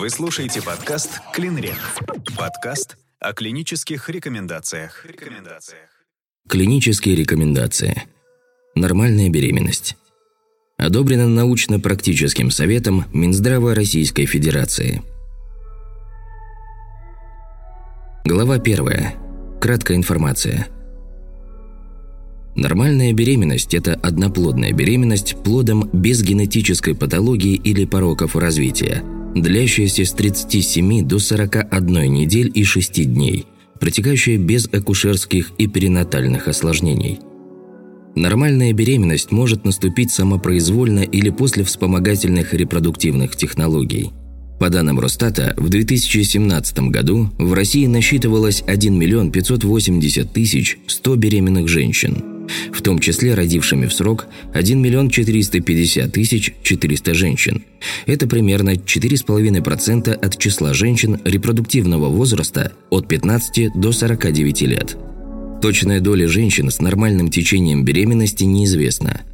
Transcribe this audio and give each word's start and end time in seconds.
Вы 0.00 0.08
слушаете 0.08 0.62
подкаст 0.62 1.20
«Клинрек». 1.30 1.76
Подкаст 2.34 2.96
о 3.18 3.34
клинических 3.34 4.08
рекомендациях. 4.08 5.04
рекомендациях. 5.04 5.90
Клинические 6.48 7.16
рекомендации. 7.16 8.04
Нормальная 8.74 9.28
беременность. 9.28 9.98
Одобрено 10.78 11.28
научно-практическим 11.28 12.50
советом 12.50 13.04
Минздрава 13.12 13.74
Российской 13.74 14.24
Федерации. 14.24 15.02
Глава 18.24 18.54
1. 18.54 19.60
Краткая 19.60 19.98
информация. 19.98 20.68
Нормальная 22.56 23.12
беременность– 23.12 23.74
это 23.74 23.96
одноплодная 23.96 24.72
беременность 24.72 25.36
плодом 25.44 25.90
без 25.92 26.22
генетической 26.22 26.94
патологии 26.94 27.54
или 27.54 27.84
пороков 27.84 28.34
развития, 28.34 29.04
длящаяся 29.34 30.04
с 30.04 30.12
37 30.12 31.06
до 31.06 31.18
41 31.18 32.12
недель 32.12 32.50
и 32.54 32.64
6 32.64 33.12
дней, 33.12 33.46
протекающая 33.78 34.38
без 34.38 34.66
акушерских 34.66 35.52
и 35.58 35.66
перинатальных 35.66 36.48
осложнений. 36.48 37.20
Нормальная 38.14 38.72
беременность 38.72 39.30
может 39.30 39.64
наступить 39.64 40.10
самопроизвольно 40.10 41.00
или 41.00 41.30
после 41.30 41.64
вспомогательных 41.64 42.54
репродуктивных 42.54 43.36
технологий– 43.36 44.10
по 44.60 44.68
данным 44.68 45.00
Росстата, 45.00 45.54
в 45.56 45.70
2017 45.70 46.80
году 46.90 47.30
в 47.38 47.54
России 47.54 47.86
насчитывалось 47.86 48.62
1 48.66 48.94
миллион 48.94 49.32
580 49.32 50.30
тысяч 50.34 50.78
100 50.86 51.16
беременных 51.16 51.66
женщин, 51.66 52.39
в 52.72 52.82
том 52.82 52.98
числе 52.98 53.34
родившими 53.34 53.86
в 53.86 53.92
срок 53.92 54.26
1 54.52 54.80
миллион 54.80 55.10
450 55.10 56.12
тысяч 56.12 56.54
400 56.62 57.14
женщин. 57.14 57.64
Это 58.06 58.26
примерно 58.26 58.74
4,5% 58.74 60.12
от 60.12 60.38
числа 60.38 60.74
женщин 60.74 61.20
репродуктивного 61.24 62.08
возраста 62.08 62.72
от 62.90 63.08
15 63.08 63.72
до 63.74 63.92
49 63.92 64.62
лет. 64.62 64.96
Точная 65.62 66.00
доля 66.00 66.26
женщин 66.26 66.70
с 66.70 66.80
нормальным 66.80 67.30
течением 67.30 67.84
беременности 67.84 68.44
неизвестна– 68.44 69.22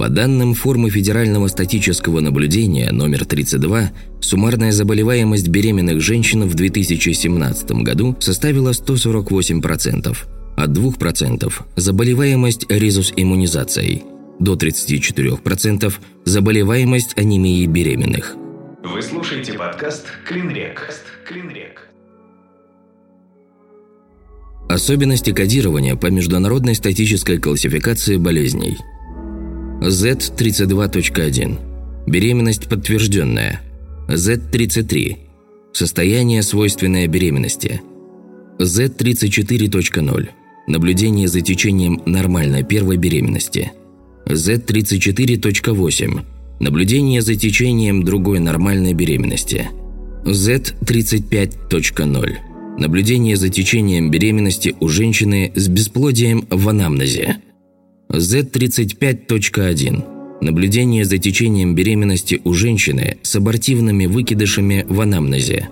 по 0.00 0.08
данным 0.08 0.54
формы 0.54 0.88
федерального 0.88 1.48
статического 1.48 2.20
наблюдения 2.20 2.90
номер 2.90 3.26
32, 3.26 3.90
суммарная 4.20 4.72
заболеваемость 4.72 5.48
беременных 5.48 6.00
женщин 6.00 6.48
в 6.48 6.54
2017 6.54 7.70
году 7.82 8.16
составила 8.18 8.70
148%, 8.70 10.16
от 10.60 10.70
2%– 10.70 11.52
заболеваемость 11.76 12.70
резус-иммунизацией, 12.70 14.04
до 14.38 14.54
34%– 14.54 15.92
заболеваемость 16.24 17.16
анемией 17.16 17.66
беременных. 17.66 18.36
Вы 18.84 19.00
слушаете 19.00 19.54
подкаст 19.54 20.06
«Клинрек». 20.26 20.92
«Клинрек». 21.26 21.88
Особенности 24.68 25.32
кодирования 25.32 25.96
по 25.96 26.06
международной 26.06 26.74
статической 26.74 27.38
классификации 27.38 28.16
болезней– 28.16 28.76
Z32.1. 29.80 32.06
Беременность 32.06 32.68
подтвержденная. 32.68 33.62
Z33. 34.08 35.16
Состояние, 35.72 36.42
свойственное 36.42 37.06
беременности. 37.06 37.80
Z34.0. 38.58 40.28
Наблюдение 40.70 41.26
за 41.26 41.40
течением 41.40 42.00
нормальной 42.06 42.62
первой 42.62 42.96
беременности. 42.96 43.72
Z34.8. 44.26 46.20
Наблюдение 46.60 47.22
за 47.22 47.34
течением 47.34 48.04
другой 48.04 48.38
нормальной 48.38 48.94
беременности. 48.94 49.68
Z35.0. 50.24 52.34
Наблюдение 52.78 53.34
за 53.34 53.48
течением 53.48 54.12
беременности 54.12 54.76
у 54.78 54.86
женщины 54.86 55.50
с 55.56 55.66
бесплодием 55.66 56.46
в 56.48 56.68
анамнезе. 56.68 57.38
Z35.1. 58.08 60.04
Наблюдение 60.40 61.04
за 61.04 61.18
течением 61.18 61.74
беременности 61.74 62.40
у 62.44 62.52
женщины 62.52 63.18
с 63.22 63.34
абортивными 63.34 64.06
выкидышами 64.06 64.86
в 64.88 65.00
анамнезе. 65.00 65.68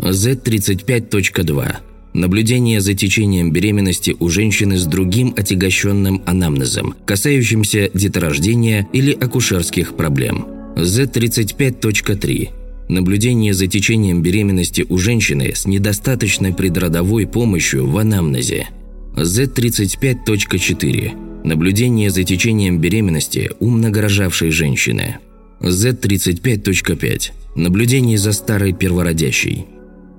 Z35.2. 0.00 1.91
Наблюдение 2.14 2.80
за 2.80 2.94
течением 2.94 3.52
беременности 3.52 4.16
у 4.18 4.28
женщины 4.28 4.76
с 4.76 4.84
другим 4.84 5.32
отягощенным 5.36 6.22
анамнезом, 6.26 6.94
касающимся 7.06 7.90
деторождения 7.94 8.88
или 8.92 9.12
акушерских 9.12 9.96
проблем. 9.96 10.46
Z35.3. 10.76 12.50
Наблюдение 12.88 13.54
за 13.54 13.66
течением 13.66 14.22
беременности 14.22 14.84
у 14.88 14.98
женщины 14.98 15.52
с 15.54 15.66
недостаточной 15.66 16.52
предродовой 16.52 17.26
помощью 17.26 17.86
в 17.86 17.96
анамнезе. 17.96 18.68
Z35.4. 19.16 21.44
Наблюдение 21.44 22.10
за 22.10 22.24
течением 22.24 22.78
беременности 22.78 23.50
у 23.58 23.70
многорожавшей 23.70 24.50
женщины. 24.50 25.16
Z35.5. 25.60 27.30
Наблюдение 27.56 28.18
за 28.18 28.32
старой 28.32 28.74
первородящей. 28.74 29.66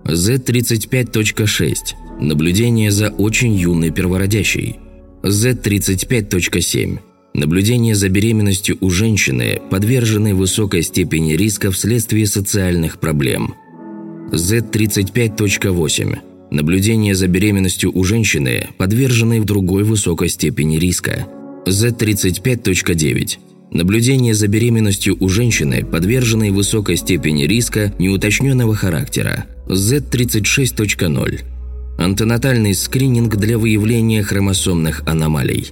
Z35.6. 0.05 1.75
Наблюдение 2.19 2.91
за 2.91 3.09
очень 3.09 3.53
юной 3.53 3.91
первородящей. 3.91 4.79
Z35.7. 5.23 6.99
Наблюдение 7.33 7.95
за 7.95 8.09
беременностью 8.09 8.77
у 8.81 8.89
женщины, 8.89 9.59
подверженной 9.71 10.33
высокой 10.33 10.83
степени 10.83 11.33
риска 11.33 11.71
вследствие 11.71 12.27
социальных 12.27 12.99
проблем. 12.99 13.55
Z35.8 14.31 16.17
Наблюдение 16.51 17.15
за 17.15 17.27
беременностью 17.27 17.91
у 17.97 18.03
женщины, 18.03 18.67
подверженной 18.77 19.39
в 19.39 19.45
другой 19.45 19.83
высокой 19.83 20.29
степени 20.29 20.77
риска. 20.77 21.25
Z35.9. 21.65 23.37
Наблюдение 23.71 24.35
за 24.35 24.47
беременностью 24.47 25.17
у 25.19 25.29
женщины, 25.29 25.83
подверженной 25.83 26.51
высокой 26.51 26.97
степени 26.97 27.45
риска 27.45 27.91
неуточненного 27.97 28.75
характера. 28.75 29.45
Z36.0. 29.67 31.41
Антенатальный 31.97 32.73
скрининг 32.73 33.35
для 33.35 33.57
выявления 33.57 34.23
хромосомных 34.23 35.03
аномалий. 35.05 35.71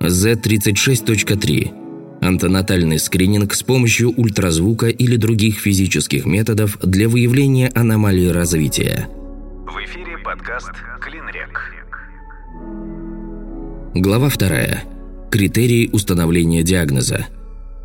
Z36.3. 0.00 2.18
Антенатальный 2.20 2.98
скрининг 2.98 3.54
с 3.54 3.62
помощью 3.62 4.12
ультразвука 4.16 4.88
или 4.88 5.16
других 5.16 5.58
физических 5.58 6.26
методов 6.26 6.78
для 6.82 7.08
выявления 7.08 7.70
аномалий 7.74 8.30
развития. 8.30 9.08
В 9.66 9.76
эфире 9.84 10.18
Подкаст 10.18 10.72
«Клинрек». 11.00 11.72
Глава 13.94 14.28
2. 14.28 15.30
Критерии 15.30 15.90
установления 15.92 16.62
диагноза. 16.62 17.26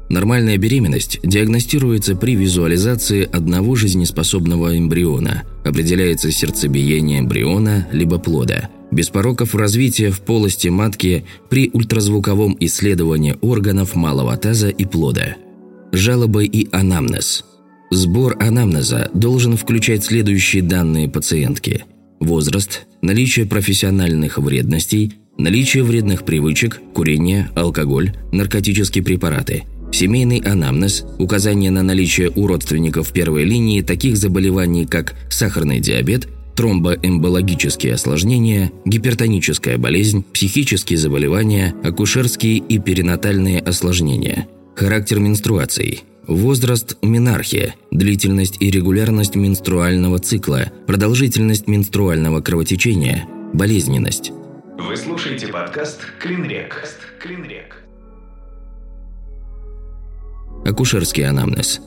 Нормальная 0.10 0.58
беременность 0.58 1.20
диагностируется 1.24 2.16
при 2.16 2.36
визуализации 2.36 3.28
одного 3.30 3.76
жизнеспособного 3.76 4.78
эмбриона, 4.78 5.44
определяется 5.66 6.32
сердцебиение 6.32 7.20
эмбриона 7.20 7.88
либо 7.92 8.18
плода, 8.18 8.70
без 8.90 9.10
пороков 9.10 9.54
развития 9.54 10.12
в 10.12 10.22
полости 10.22 10.70
матки 10.70 11.26
при 11.50 11.70
ультразвуковом 11.74 12.56
исследовании 12.62 13.36
органов 13.42 13.96
малого 13.96 14.38
таза 14.38 14.70
и 14.70 14.86
плода. 14.86 15.36
Жалобы 15.92 16.46
и 16.46 16.70
анамнез. 16.72 17.44
Сбор 17.92 18.38
анамнеза 18.40 19.10
должен 19.14 19.58
включать 19.58 20.06
следующие 20.06 20.62
данные 20.62 21.10
пациентки– 21.10 21.84
возраст, 22.20 22.88
наличие 23.02 23.46
профессиональных 23.46 24.38
вредностей, 24.38 25.14
наличие 25.38 25.84
вредных 25.84 26.24
привычек, 26.24 26.82
курение, 26.94 27.50
алкоголь, 27.56 28.14
наркотические 28.32 29.04
препараты, 29.04 29.64
семейный 29.92 30.40
анамнез, 30.40 31.06
указание 31.18 31.72
на 31.72 31.84
наличие 31.84 32.32
у 32.36 32.48
родственников 32.48 33.12
первой 33.12 33.44
линии 33.44 33.82
таких 33.82 34.18
заболеваний, 34.18 34.86
как 34.86 35.16
сахарный 35.30 35.80
диабет, 35.80 36.28
тромбоэмбологические 36.56 37.94
осложнения, 37.94 38.72
гипертоническая 38.86 39.78
болезнь, 39.78 40.24
психические 40.34 40.98
заболевания, 40.98 41.76
акушерские 41.84 42.58
и 42.58 42.80
перинатальные 42.80 43.60
осложнения, 43.60 44.48
характер 44.76 45.20
менструаций– 45.20 46.04
Возраст– 46.28 46.98
менархия, 47.02 47.76
длительность 47.90 48.58
и 48.60 48.70
регулярность 48.70 49.36
менструального 49.36 50.20
цикла, 50.20 50.74
продолжительность 50.86 51.68
менструального 51.68 52.42
кровотечения, 52.42 53.26
болезненность. 53.54 54.34
Вы 54.78 54.98
слушаете 54.98 55.48
подкаст 55.48 56.02
«Клинрек». 56.20 56.84
«Клинрек». 57.22 57.77
Акушерский 60.68 61.26
анамнез. 61.26 61.80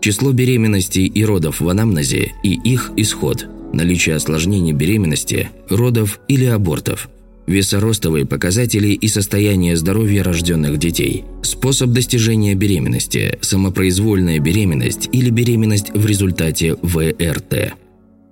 Число 0.00 0.32
беременностей 0.32 1.06
и 1.06 1.24
родов 1.24 1.60
в 1.60 1.68
анамнезе 1.68 2.32
и 2.42 2.54
их 2.54 2.90
исход, 2.96 3.46
наличие 3.72 4.16
осложнений 4.16 4.72
беременности, 4.72 5.50
родов 5.70 6.18
или 6.26 6.46
абортов. 6.46 7.08
весоростовые 7.46 8.26
показатели 8.26 8.88
и 8.88 9.06
состояние 9.06 9.76
здоровья 9.76 10.24
рожденных 10.24 10.78
детей, 10.78 11.24
способ 11.42 11.90
достижения 11.90 12.54
беременности, 12.54 13.38
самопроизвольная 13.40 14.40
беременность 14.40 15.10
или 15.12 15.30
беременность 15.30 15.90
в 15.94 16.04
результате 16.06 16.74
ВРТ, 16.82 17.74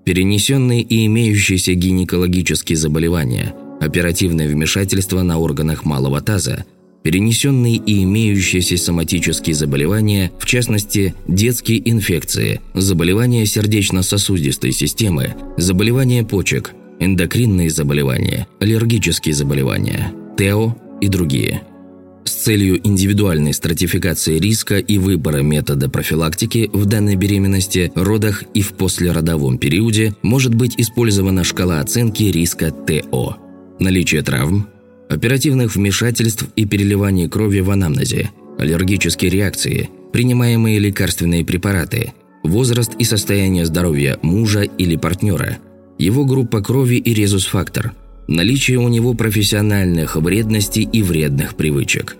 перенесенные 0.05 0.83
и 0.83 1.07
имеющиеся 1.07 1.75
гинекологические 1.75 2.77
заболевания, 2.77 3.55
оперативное 3.81 4.49
вмешательство 4.49 5.23
на 5.23 5.39
органах 5.39 5.85
малого 5.85 6.21
таза, 6.23 6.65
перенесенные 7.03 7.77
и 7.77 8.03
имеющиеся 8.05 8.77
соматические 8.77 9.55
заболевания, 9.55 10.31
в 10.39 10.47
частности, 10.47 11.15
детские 11.29 11.89
инфекции, 11.91 12.61
заболевания 12.75 13.47
сердечно-сосудистой 13.47 14.73
системы, 14.73 15.35
заболевания 15.57 16.25
почек, 16.25 16.73
эндокринные 17.01 17.71
заболевания, 17.71 18.47
аллергические 18.61 19.35
заболевания, 19.35 20.13
ТЭО 20.37 20.77
и 21.01 21.09
другие. 21.09 21.63
С 22.25 22.45
целью 22.45 22.81
индивидуальной 22.87 23.53
стратификации 23.53 24.39
риска 24.39 24.79
и 24.79 24.99
выбора 24.99 25.39
метода 25.39 25.91
профилактики 25.91 26.71
в 26.73 26.87
данной 26.87 27.17
беременности, 27.17 27.91
родах 27.97 28.45
и 28.55 28.63
в 28.63 28.75
послеродовом 28.75 29.59
периоде 29.59 30.15
может 30.23 30.55
быть 30.55 30.75
использована 30.79 31.43
шкала 31.43 31.81
оценки 31.81 32.25
риска 32.25 32.71
ТО. 32.71 33.37
Наличие 33.81 34.23
травм, 34.23 34.69
оперативных 35.13 35.77
вмешательств 35.77 36.47
и 36.57 36.65
переливания 36.67 37.29
крови 37.29 37.61
в 37.61 37.71
анамнезе, 37.71 38.31
аллергические 38.59 39.31
реакции, 39.31 39.91
принимаемые 40.13 40.79
лекарственные 40.79 41.45
препараты, 41.45 42.13
возраст 42.43 42.95
и 42.99 43.05
состояние 43.05 43.67
здоровья 43.67 44.19
мужа 44.23 44.63
или 44.63 44.97
партнера, 44.97 45.59
его 45.99 46.25
группа 46.25 46.63
крови 46.63 46.97
и 46.97 47.15
резус-фактор, 47.15 47.93
наличие 48.27 48.79
у 48.79 48.89
него 48.89 49.15
профессиональных 49.15 50.17
вредностей 50.17 50.83
и 50.83 51.03
вредных 51.03 51.55
привычек. 51.55 52.17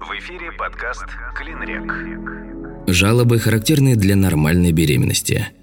В 0.00 0.18
эфире 0.18 0.52
подкаст 0.58 1.06
«Клинрек». 1.36 1.92
Жалобы 2.86 3.38
характерны 3.38 3.96
для 3.96 4.14
нормальной 4.14 4.72
беременности– 4.72 5.48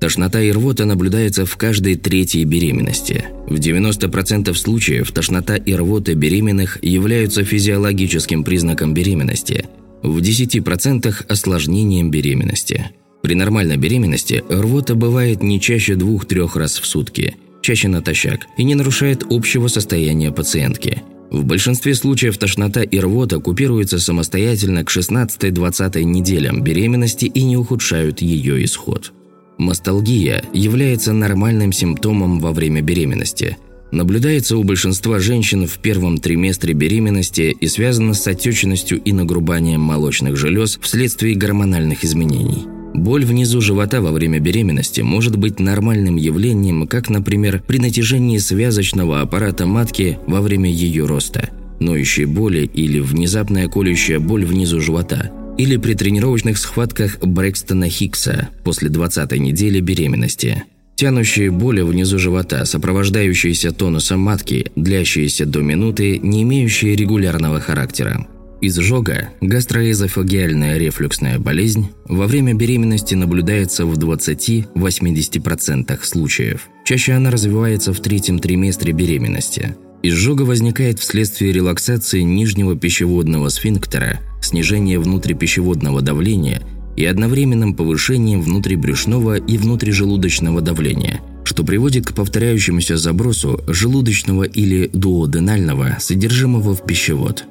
Тошнота 0.00 0.40
и 0.40 0.50
рвота 0.50 0.86
наблюдается 0.86 1.44
в 1.44 1.54
каждой 1.58 1.94
третьей 1.94 2.44
беременности. 2.44 3.26
В 3.46 3.56
90% 3.56 4.54
случаев 4.54 5.12
тошнота 5.12 5.56
и 5.56 5.74
рвота 5.74 6.14
беременных 6.14 6.82
являются 6.82 7.44
физиологическим 7.44 8.42
признаком 8.42 8.94
беременности, 8.94 9.66
в 10.02 10.18
10%– 10.18 11.26
осложнением 11.28 12.10
беременности. 12.10 12.90
При 13.22 13.34
нормальной 13.34 13.76
беременности 13.76 14.42
рвота 14.48 14.94
бывает 14.94 15.42
не 15.42 15.60
чаще 15.60 15.96
двух-трех 15.96 16.56
раз 16.56 16.78
в 16.78 16.86
сутки, 16.86 17.36
чаще 17.60 17.88
натощак, 17.88 18.46
и 18.56 18.64
не 18.64 18.74
нарушает 18.74 19.26
общего 19.28 19.68
состояния 19.68 20.32
пациентки. 20.32 21.02
В 21.30 21.44
большинстве 21.44 21.94
случаев 21.94 22.38
тошнота 22.38 22.82
и 22.82 22.98
рвота 22.98 23.38
купируются 23.38 23.98
самостоятельно 23.98 24.82
к 24.82 24.90
16-20 24.90 26.02
неделям 26.04 26.62
беременности 26.62 27.26
и 27.26 27.42
не 27.42 27.58
ухудшают 27.58 28.22
ее 28.22 28.64
исход. 28.64 29.12
Масталгия 29.60 30.42
является 30.54 31.12
нормальным 31.12 31.70
симптомом 31.70 32.40
во 32.40 32.52
время 32.52 32.80
беременности. 32.80 33.58
Наблюдается 33.92 34.56
у 34.56 34.64
большинства 34.64 35.18
женщин 35.18 35.66
в 35.66 35.78
первом 35.80 36.16
триместре 36.16 36.72
беременности 36.72 37.54
и 37.60 37.66
связана 37.66 38.14
с 38.14 38.26
отечностью 38.26 38.98
и 39.02 39.12
нагрубанием 39.12 39.82
молочных 39.82 40.38
желез 40.38 40.78
вследствие 40.80 41.34
гормональных 41.34 42.04
изменений. 42.04 42.64
Боль 42.94 43.26
внизу 43.26 43.60
живота 43.60 44.00
во 44.00 44.12
время 44.12 44.40
беременности 44.40 45.02
может 45.02 45.36
быть 45.36 45.60
нормальным 45.60 46.16
явлением, 46.16 46.86
как, 46.86 47.10
например, 47.10 47.62
при 47.66 47.78
натяжении 47.78 48.38
связочного 48.38 49.20
аппарата 49.20 49.66
матки 49.66 50.18
во 50.26 50.40
время 50.40 50.70
ее 50.70 51.04
роста, 51.04 51.50
ноющие 51.80 52.26
боли 52.26 52.60
или 52.72 52.98
внезапная 52.98 53.68
колющая 53.68 54.20
боль 54.20 54.46
внизу 54.46 54.80
живота– 54.80 55.30
или 55.58 55.76
при 55.76 55.94
тренировочных 55.94 56.58
схватках 56.58 57.18
Брэкстона 57.20 57.88
Хикса 57.88 58.48
после 58.64 58.88
20-й 58.88 59.38
недели 59.38 59.80
беременности. 59.80 60.64
Тянущие 60.96 61.50
боли 61.50 61.80
внизу 61.80 62.18
живота, 62.18 62.66
сопровождающиеся 62.66 63.72
тонусом 63.72 64.20
матки, 64.20 64.70
длящиеся 64.76 65.46
до 65.46 65.60
минуты, 65.60 66.18
не 66.18 66.42
имеющие 66.42 66.94
регулярного 66.94 67.58
характера. 67.58 68.26
Изжога, 68.62 69.30
гастроэзофагиальная 69.40 70.76
рефлюксная 70.76 71.38
болезнь, 71.38 71.88
во 72.06 72.26
время 72.26 72.52
беременности 72.52 73.14
наблюдается 73.14 73.86
в 73.86 73.98
20-80% 73.98 75.98
случаев. 76.02 76.68
Чаще 76.84 77.14
она 77.14 77.30
развивается 77.30 77.94
в 77.94 78.00
третьем 78.00 78.38
триместре 78.38 78.92
беременности. 78.92 79.76
Изжога 80.02 80.42
возникает 80.42 80.98
вследствие 80.98 81.52
релаксации 81.52 82.22
нижнего 82.22 82.76
пищеводного 82.76 83.48
сфинктера 83.48 84.20
снижение 84.40 84.98
внутрипищеводного 84.98 86.00
давления 86.00 86.62
и 86.96 87.04
одновременным 87.04 87.74
повышением 87.74 88.42
внутрибрюшного 88.42 89.36
и 89.36 89.58
внутрижелудочного 89.58 90.60
давления, 90.60 91.20
что 91.44 91.64
приводит 91.64 92.06
к 92.06 92.14
повторяющемуся 92.14 92.96
забросу 92.96 93.62
желудочного 93.68 94.44
или 94.44 94.88
дуоденального 94.92 95.96
содержимого 96.00 96.74
в 96.74 96.84
пищевод. 96.84 97.44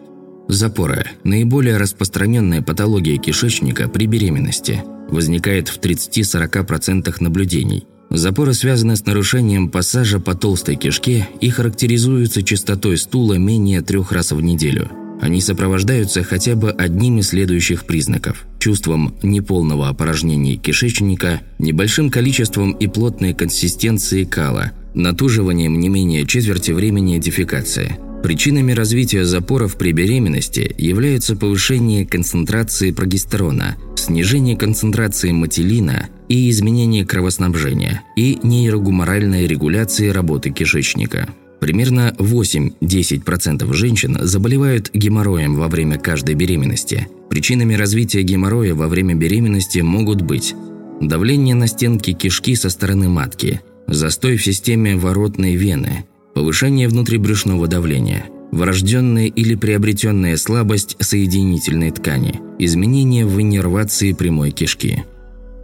Запора– 0.48 1.06
наиболее 1.24 1.78
распространенная 1.78 2.63
патология 2.63 3.18
кишечника 3.18 3.88
при 3.88 4.07
беременности, 4.07 4.84
возникает 5.10 5.68
в 5.68 5.80
30-40% 5.80 7.16
наблюдений. 7.19 7.86
Запоры 8.09 8.53
связаны 8.53 8.95
с 8.95 9.06
нарушением 9.06 9.69
пассажа 9.69 10.19
по 10.19 10.33
толстой 10.35 10.75
кишке 10.75 11.27
и 11.41 11.50
характеризуются 11.50 12.44
частотой 12.44 12.97
стула 12.97 13.35
менее 13.35 13.81
трех 13.81 14.11
раз 14.11 14.31
в 14.31 14.41
неделю– 14.41 14.89
они 15.21 15.41
сопровождаются 15.41 16.23
хотя 16.23 16.56
бы 16.56 16.71
одним 16.71 17.19
из 17.19 17.29
следующих 17.29 17.85
признаков– 17.85 18.45
чувством 18.59 19.15
неполного 19.21 19.89
опорожнения 19.89 20.56
кишечника, 20.56 21.41
небольшим 21.59 22.09
количеством 22.09 22.71
и 22.71 22.88
плотной 22.88 23.33
консистенции 23.33 24.23
кала, 24.23 24.71
натуживанием 24.94 25.77
не 25.77 25.89
менее 25.89 26.25
четверти 26.25 26.71
времени 26.71 27.19
дефекации. 27.19 27.97
Причинами 28.21 28.74
развития 28.74 29.24
запоров 29.24 29.77
при 29.77 29.94
беременности 29.94 30.75
являются 30.77 31.38
повышение 31.38 32.06
концентрации 32.06 32.92
прогестерона, 32.92 33.78
снижение 33.95 34.57
концентрации 34.57 35.31
матилина 35.31 36.09
и 36.28 36.49
изменение 36.49 37.06
кровоснабжения 37.06 38.04
и 38.18 38.38
нейрогуморальная 38.44 39.47
регуляция 39.47 40.11
работы 40.11 40.49
кишечника. 40.49 41.30
Примерно 41.61 42.14
8-10% 42.18 43.73
женщин 43.73 44.18
заболевают 44.21 44.90
геморроем 44.94 45.56
во 45.56 45.68
время 45.69 45.97
каждой 45.97 46.35
беременности. 46.35 47.07
Причинами 47.30 47.73
развития 47.73 48.23
геморроя 48.23 48.76
во 48.76 48.88
время 48.88 49.16
беременности 49.16 49.80
могут 49.80 50.21
быть 50.21 50.56
давление 51.02 51.56
на 51.56 51.68
стенки 51.68 52.14
кишки 52.14 52.56
со 52.56 52.69
стороны 52.69 53.07
матки, 53.07 53.61
застой 53.88 54.35
в 54.35 54.44
системе 54.44 54.97
воротной 54.97 55.56
вены, 55.56 56.06
повышение 56.33 56.88
внутрибрюшного 56.88 57.68
давления, 57.68 58.26
врожденная 58.52 59.28
или 59.28 59.56
приобретенная 59.56 60.38
слабость 60.38 60.95
соединительной 61.00 61.92
ткани, 61.92 62.40
изменение 62.57 63.26
в 63.26 63.40
иннервации 63.42 64.14
прямой 64.14 64.52
кишки. 64.52 65.04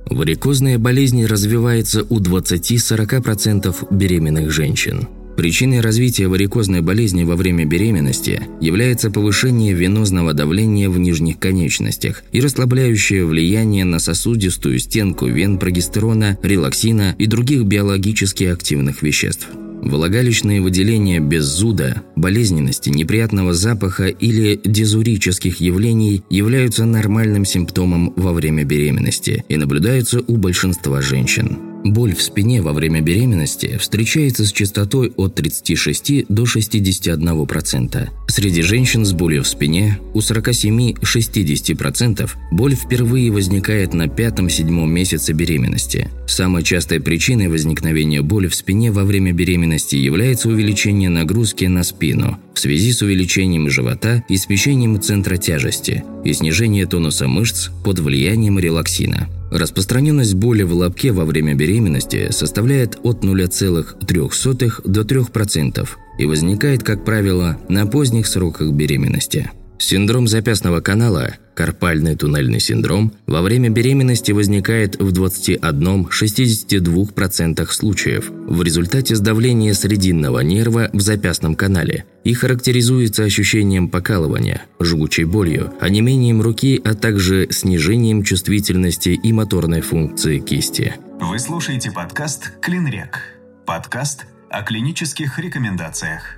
Варикозная 0.10 0.78
болезнь 0.78 1.26
развивается 1.26 2.06
у 2.10 2.20
20-40% 2.20 3.88
беременных 3.90 4.52
женщин. 4.52 5.08
Причиной 5.36 5.82
развития 5.82 6.28
варикозной 6.28 6.82
болезни 6.82 7.26
во 7.26 7.36
время 7.36 7.66
беременности 7.66 8.42
является 8.62 9.12
повышение 9.12 9.74
венозного 9.74 10.34
давления 10.34 10.90
в 10.90 10.98
нижних 10.98 11.40
конечностях 11.40 12.24
и 12.32 12.40
расслабляющее 12.40 13.26
влияние 13.26 13.84
на 13.84 14.00
сосудистую 14.00 14.80
стенку 14.80 15.26
вен 15.26 15.60
прогестерона, 15.60 16.38
релаксина 16.42 17.16
и 17.18 17.26
других 17.26 17.64
биологически 17.64 18.46
активных 18.46 19.02
веществ. 19.02 19.50
Влагалищные 19.82 20.62
выделения 20.62 21.20
без 21.20 21.44
зуда, 21.44 22.02
болезненности, 22.16 22.90
неприятного 22.90 23.54
запаха 23.54 24.08
или 24.08 24.60
дизурических 24.64 25.60
явлений 25.60 26.24
являются 26.30 26.86
нормальным 26.86 27.46
симптомом 27.46 28.14
во 28.16 28.34
время 28.34 28.64
беременности 28.64 29.46
и 29.48 29.58
наблюдаются 29.58 30.22
у 30.28 30.38
большинства 30.38 31.02
женщин. 31.02 31.75
Боль 31.86 32.14
в 32.16 32.22
спине 32.24 32.64
во 32.64 32.74
время 32.74 33.00
беременности 33.00 33.78
встречается 33.80 34.44
с 34.44 34.52
частотой 34.52 35.14
от 35.18 35.36
36 35.36 36.26
до 36.28 36.46
61%. 36.46 38.10
Среди 38.28 38.64
женщин 38.64 39.06
с 39.06 39.14
болью 39.14 39.44
в 39.44 39.48
спине 39.48 40.00
у 40.16 40.20
47-60% 40.20 42.32
боль 42.52 42.74
впервые 42.74 43.32
возникает 43.32 43.94
на 43.94 44.08
пятом-седьмом 44.08 44.92
месяце 44.92 45.34
беременности. 45.34 46.10
Самой 46.28 46.64
частой 46.64 47.00
причиной 47.00 47.50
возникновения 47.50 48.24
боли 48.24 48.48
в 48.48 48.56
спине 48.56 48.92
во 48.92 49.04
время 49.04 49.32
беременности 49.32 49.96
является 49.96 50.50
увеличение 50.50 51.12
нагрузки 51.12 51.66
на 51.66 51.84
спину 51.84 52.40
в 52.56 52.60
связи 52.60 52.94
с 52.94 53.04
увеличением 53.04 53.70
живота 53.70 54.24
и 54.28 54.38
смещением 54.38 55.00
центра 55.00 55.38
тяжести 55.38 56.04
и 56.24 56.34
снижение 56.34 56.88
тонуса 56.88 57.28
мышц 57.28 57.70
под 57.84 58.00
влиянием 58.00 58.58
релаксина. 58.58 59.30
Распространенность 59.56 60.34
боли 60.34 60.64
в 60.64 60.74
лобке 60.74 61.14
во 61.14 61.24
время 61.24 61.56
беременности 61.56 62.30
составляет 62.32 63.00
от 63.04 63.24
0,03 63.24 64.82
до 64.84 65.02
3% 65.02 65.90
и 66.20 66.26
возникает, 66.26 66.84
как 66.84 67.06
правило, 67.06 67.58
на 67.70 67.88
поздних 67.88 68.28
сроках 68.28 68.74
беременности. 68.74 69.52
Синдром 69.78 70.28
запястного 70.28 70.82
канала, 70.82 71.36
карпальный 71.56 72.16
туннельный 72.16 72.60
синдром, 72.60 73.14
во 73.26 73.42
время 73.42 73.70
беременности 73.70 74.32
возникает 74.32 75.02
в 75.02 75.12
21-62% 75.12 77.68
случаев 77.72 78.30
в 78.30 78.62
результате 78.62 79.16
сдавления 79.16 79.74
срединного 79.74 80.42
нерва 80.42 80.92
в 80.94 81.02
запястном 81.02 81.56
канале 81.56 82.06
и 82.24 82.34
характеризуется 82.34 83.24
ощущением 83.24 83.90
покалывания, 83.90 84.62
жгучей 84.80 85.24
болью, 85.24 85.74
онемением 85.80 86.40
руки, 86.42 86.80
а 86.84 86.94
также 86.94 87.48
снижением 87.50 88.22
чувствительности 88.24 89.10
и 89.10 89.34
моторной 89.34 89.82
функции 89.82 90.38
кисти. 90.40 90.94
Вы 91.20 91.40
слушаете 91.40 91.92
подкаст 91.92 92.52
«Клинрек». 92.62 93.20
Подкаст 93.66 94.28
о 94.50 94.62
клинических 94.64 95.40
рекомендациях. 95.40 96.38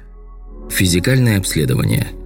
Физикальное 0.70 1.40
обследование– 1.40 2.08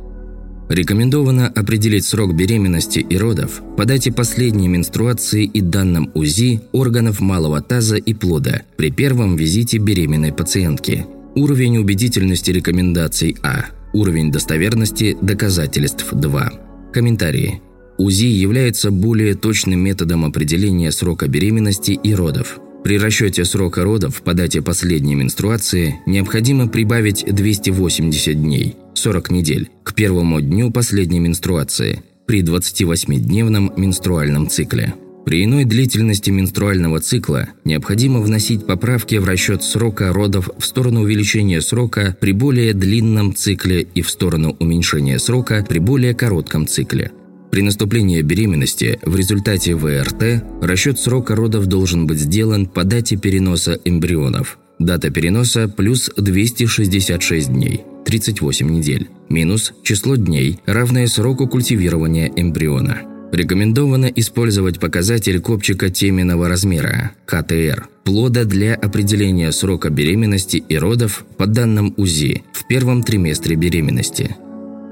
Рекомендовано 0.72 1.50
определить 1.50 2.06
срок 2.06 2.34
беременности 2.34 3.00
и 3.00 3.18
родов 3.18 3.62
по 3.76 3.84
дате 3.84 4.10
последней 4.14 4.70
менструации 4.70 5.44
и 5.44 5.60
данным 5.60 6.10
УЗИ 6.14 6.62
органов 6.72 7.20
малого 7.20 7.62
таза 7.62 7.98
и 7.98 8.14
плода 8.14 8.62
при 8.78 8.90
первом 8.90 9.36
визите 9.36 9.80
беременной 9.80 10.32
пациентки. 10.32 11.06
Уровень 11.36 11.78
убедительности 11.78 12.52
рекомендаций 12.52 13.36
А. 13.44 13.66
Уровень 13.92 14.32
достоверности 14.32 15.18
доказательств 15.22 16.08
2. 16.10 16.54
Комментарии. 16.94 17.62
УЗИ 17.98 18.28
является 18.28 18.92
более 18.92 19.36
точным 19.36 19.82
методом 19.82 20.24
определения 20.24 20.94
срока 20.94 21.28
беременности 21.28 22.00
и 22.02 22.16
родов– 22.16 22.62
при 22.84 22.98
расчете 22.98 23.46
срока 23.46 23.84
родов 23.84 24.24
по 24.24 24.34
дате 24.34 24.64
последней 24.64 25.14
менструации 25.14 26.00
необходимо 26.08 26.68
прибавить 26.68 27.24
280 27.28 28.42
дней, 28.42 28.76
40 28.94 29.32
недель, 29.32 29.70
к 29.84 29.94
первому 29.94 30.42
дню 30.42 30.72
последней 30.72 31.20
менструации 31.20 32.04
при 32.26 32.44
28-дневном 32.44 33.74
менструальном 33.78 34.50
цикле. 34.50 34.94
При 35.26 35.44
иной 35.44 35.66
длительности 35.66 36.30
менструального 36.30 37.00
цикла 37.00 37.50
необходимо 37.64 38.20
вносить 38.20 38.66
поправки 38.66 39.16
в 39.16 39.26
расчет 39.26 39.64
срока 39.64 40.12
родов 40.14 40.50
в 40.58 40.66
сторону 40.66 41.02
увеличения 41.02 41.62
срока 41.62 42.18
при 42.20 42.32
более 42.32 42.74
длинном 42.74 43.36
цикле 43.36 43.82
и 43.82 44.02
в 44.02 44.10
сторону 44.10 44.56
уменьшения 44.60 45.20
срока 45.20 45.66
при 45.68 45.80
более 45.80 46.14
коротком 46.14 46.68
цикле– 46.68 47.12
при 47.52 47.64
наступлении 47.64 48.22
беременности 48.22 48.98
в 49.04 49.14
результате 49.18 49.76
ВРТ 49.76 50.42
расчет 50.62 50.98
срока 50.98 51.36
родов 51.36 51.66
должен 51.66 52.08
быть 52.08 52.18
сделан 52.18 52.66
по 52.66 52.86
дате 52.86 53.18
переноса 53.18 53.78
эмбрионов. 53.84 54.58
Дата 54.80 55.12
переноса 55.12 55.68
плюс 55.68 56.10
266 56.16 57.52
дней, 57.52 57.84
38 58.06 58.70
недель, 58.70 59.10
минус 59.30 59.74
число 59.84 60.16
дней, 60.16 60.60
равное 60.66 61.08
сроку 61.08 61.48
культивирования 61.48 62.32
эмбриона. 62.36 63.02
Рекомендовано 63.32 64.08
использовать 64.08 64.80
показатель 64.80 65.40
копчика 65.40 65.90
теменного 65.90 66.50
размера, 66.50 67.12
КТР, 67.26 67.88
плода 68.04 68.44
для 68.44 68.76
определения 68.76 69.52
срока 69.52 69.90
беременности 69.90 70.58
и 70.58 70.78
родов 70.78 71.26
по 71.38 71.46
данным 71.46 71.94
УЗИ 71.98 72.44
в 72.52 72.68
первом 72.68 73.04
триместре 73.04 73.56
беременности– 73.56 74.36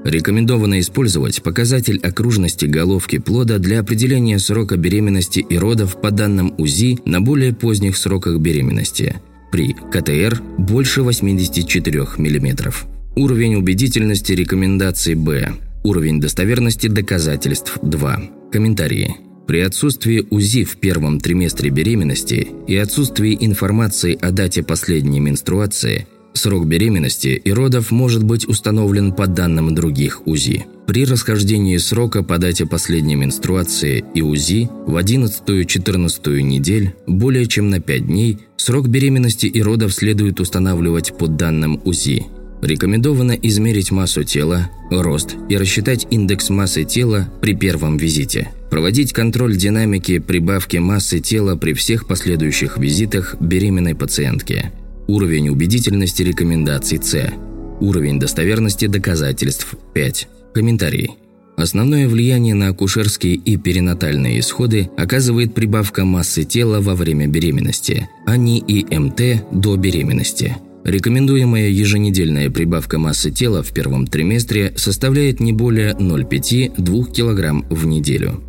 Рекомендовано 0.04 0.80
использовать 0.80 1.42
показатель 1.42 1.98
окружности 1.98 2.64
головки 2.64 3.18
плода 3.18 3.58
для 3.58 3.80
определения 3.80 4.38
срока 4.38 4.76
беременности 4.76 5.40
и 5.40 5.58
родов 5.58 6.00
по 6.00 6.10
данным 6.10 6.54
УЗИ 6.56 7.00
на 7.04 7.20
более 7.20 7.52
поздних 7.52 7.96
сроках 7.96 8.38
беременности 8.38 9.20
при 9.52 9.74
КТР 9.74 10.40
больше 10.58 11.02
84 11.02 12.00
мм. 12.16 12.72
Уровень 13.16 13.56
убедительности 13.56 14.32
рекомендаций 14.32 15.14
Б. 15.14 15.54
Уровень 15.82 16.20
достоверности 16.20 16.86
доказательств 16.86 17.78
2. 17.82 18.22
Комментарии. 18.52 19.16
При 19.46 19.60
отсутствии 19.60 20.26
УЗИ 20.30 20.64
в 20.64 20.76
первом 20.76 21.20
триместре 21.20 21.70
беременности 21.70 22.48
и 22.68 22.76
отсутствии 22.76 23.36
информации 23.40 24.16
о 24.20 24.30
дате 24.30 24.62
последней 24.62 25.20
менструации– 25.20 26.06
Срок 26.32 26.66
беременности 26.66 27.40
и 27.44 27.52
родов 27.52 27.90
может 27.90 28.22
быть 28.22 28.48
установлен 28.48 29.12
по 29.12 29.26
данным 29.26 29.74
других 29.74 30.26
УЗИ. 30.26 30.66
При 30.86 31.04
расхождении 31.04 31.76
срока 31.76 32.22
по 32.22 32.38
дате 32.38 32.66
последней 32.66 33.16
менструации 33.16 34.04
и 34.14 34.22
УЗИ 34.22 34.68
в 34.86 34.96
11-14 34.96 36.40
недель 36.40 36.94
более 37.06 37.46
чем 37.46 37.70
на 37.70 37.80
5 37.80 38.06
дней 38.06 38.38
срок 38.56 38.88
беременности 38.88 39.46
и 39.46 39.60
родов 39.60 39.92
следует 39.92 40.40
устанавливать 40.40 41.16
по 41.16 41.26
данным 41.26 41.80
УЗИ. 41.84 42.26
Рекомендовано 42.62 43.32
измерить 43.32 43.90
массу 43.90 44.22
тела, 44.22 44.70
рост 44.90 45.36
и 45.48 45.56
рассчитать 45.56 46.06
индекс 46.10 46.50
массы 46.50 46.84
тела 46.84 47.32
при 47.40 47.54
первом 47.54 47.96
визите. 47.96 48.50
Проводить 48.70 49.12
контроль 49.12 49.56
динамики 49.56 50.18
прибавки 50.18 50.76
массы 50.76 51.20
тела 51.20 51.56
при 51.56 51.72
всех 51.72 52.06
последующих 52.06 52.76
визитах 52.76 53.36
беременной 53.40 53.94
пациентки. 53.94 54.70
Уровень 55.08 55.48
убедительности 55.48 56.22
рекомендаций 56.22 56.98
С. 57.02 57.32
Уровень 57.80 58.20
достоверности 58.20 58.86
доказательств 58.86 59.74
5. 59.94 60.28
Комментарий. 60.54 61.10
Основное 61.56 62.08
влияние 62.08 62.54
на 62.54 62.68
акушерские 62.68 63.34
и 63.34 63.56
перинатальные 63.56 64.40
исходы 64.40 64.90
оказывает 64.96 65.54
прибавка 65.54 66.04
массы 66.04 66.44
тела 66.44 66.80
во 66.80 66.94
время 66.94 67.26
беременности, 67.26 68.08
а 68.26 68.36
не 68.36 68.60
ИМТ 68.60 69.46
до 69.50 69.76
беременности. 69.76 70.56
Рекомендуемая 70.84 71.68
еженедельная 71.68 72.50
прибавка 72.50 72.98
массы 72.98 73.30
тела 73.30 73.62
в 73.62 73.72
первом 73.72 74.06
триместре 74.06 74.72
составляет 74.76 75.40
не 75.40 75.52
более 75.52 75.92
0,5-2 75.92 77.12
кг 77.12 77.66
в 77.68 77.86
неделю. 77.86 78.42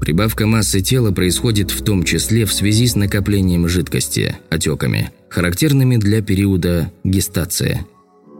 Прибавка 0.00 0.46
массы 0.46 0.80
тела 0.80 1.10
происходит 1.10 1.70
в 1.70 1.82
том 1.82 2.04
числе 2.04 2.44
в 2.44 2.52
связи 2.52 2.86
с 2.86 2.94
накоплением 2.94 3.68
жидкости, 3.68 4.36
отеками, 4.48 5.10
характерными 5.28 5.96
для 5.96 6.22
периода 6.22 6.92
гестации. 7.04 7.84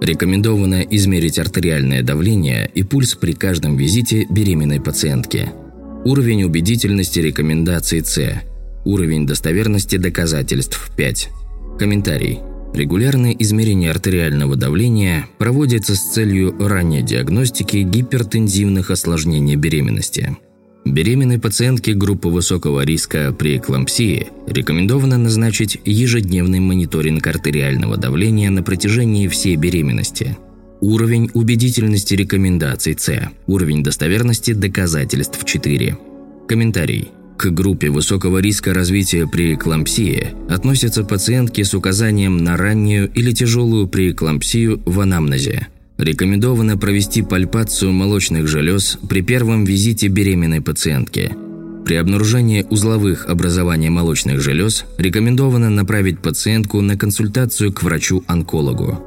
Рекомендовано 0.00 0.82
измерить 0.82 1.38
артериальное 1.38 2.02
давление 2.02 2.70
и 2.72 2.84
пульс 2.84 3.16
при 3.16 3.32
каждом 3.32 3.76
визите 3.76 4.26
беременной 4.30 4.80
пациентки. 4.80 5.50
Уровень 6.04 6.44
убедительности 6.44 7.18
рекомендаций 7.18 8.04
С. 8.04 8.40
Уровень 8.84 9.26
достоверности 9.26 9.96
доказательств 9.96 10.92
5. 10.96 11.28
Комментарий. 11.78 12.38
Регулярное 12.74 13.32
измерение 13.32 13.90
артериального 13.90 14.54
давления 14.54 15.26
проводится 15.38 15.96
с 15.96 16.12
целью 16.12 16.54
ранней 16.58 17.02
диагностики 17.02 17.78
гипертензивных 17.78 18.90
осложнений 18.90 19.56
беременности. 19.56 20.36
Беременной 20.84 21.38
пациентке 21.38 21.92
группы 21.92 22.28
высокого 22.28 22.82
риска 22.84 23.34
при 23.36 23.58
эклампсии 23.58 24.28
рекомендовано 24.46 25.18
назначить 25.18 25.78
ежедневный 25.84 26.60
мониторинг 26.60 27.26
артериального 27.26 27.96
давления 27.96 28.50
на 28.50 28.62
протяжении 28.62 29.28
всей 29.28 29.56
беременности. 29.56 30.38
Уровень 30.80 31.30
убедительности 31.34 32.14
рекомендаций 32.14 32.96
С. 32.96 33.30
Уровень 33.46 33.82
достоверности 33.82 34.52
доказательств 34.52 35.44
4. 35.44 35.98
Комментарий. 36.46 37.08
К 37.38 37.50
группе 37.50 37.88
высокого 37.88 38.38
риска 38.38 38.74
развития 38.74 39.26
преэклампсии 39.26 40.34
относятся 40.50 41.04
пациентки 41.04 41.62
с 41.62 41.72
указанием 41.72 42.36
на 42.36 42.56
раннюю 42.56 43.10
или 43.14 43.32
тяжелую 43.32 43.86
преэклампсию 43.86 44.82
в 44.84 45.00
анамнезе– 45.00 45.68
Рекомендовано 45.98 46.78
провести 46.78 47.22
пальпацию 47.22 47.92
молочных 47.92 48.46
желез 48.46 48.98
при 49.08 49.20
первом 49.20 49.64
визите 49.64 50.06
беременной 50.06 50.60
пациентки. 50.60 51.32
При 51.84 51.96
обнаружении 51.96 52.64
узловых 52.70 53.26
образований 53.26 53.88
молочных 53.88 54.40
желез 54.40 54.84
рекомендовано 54.96 55.70
направить 55.70 56.20
пациентку 56.20 56.80
на 56.82 56.96
консультацию 56.96 57.72
к 57.72 57.82
врачу-онкологу. 57.82 59.02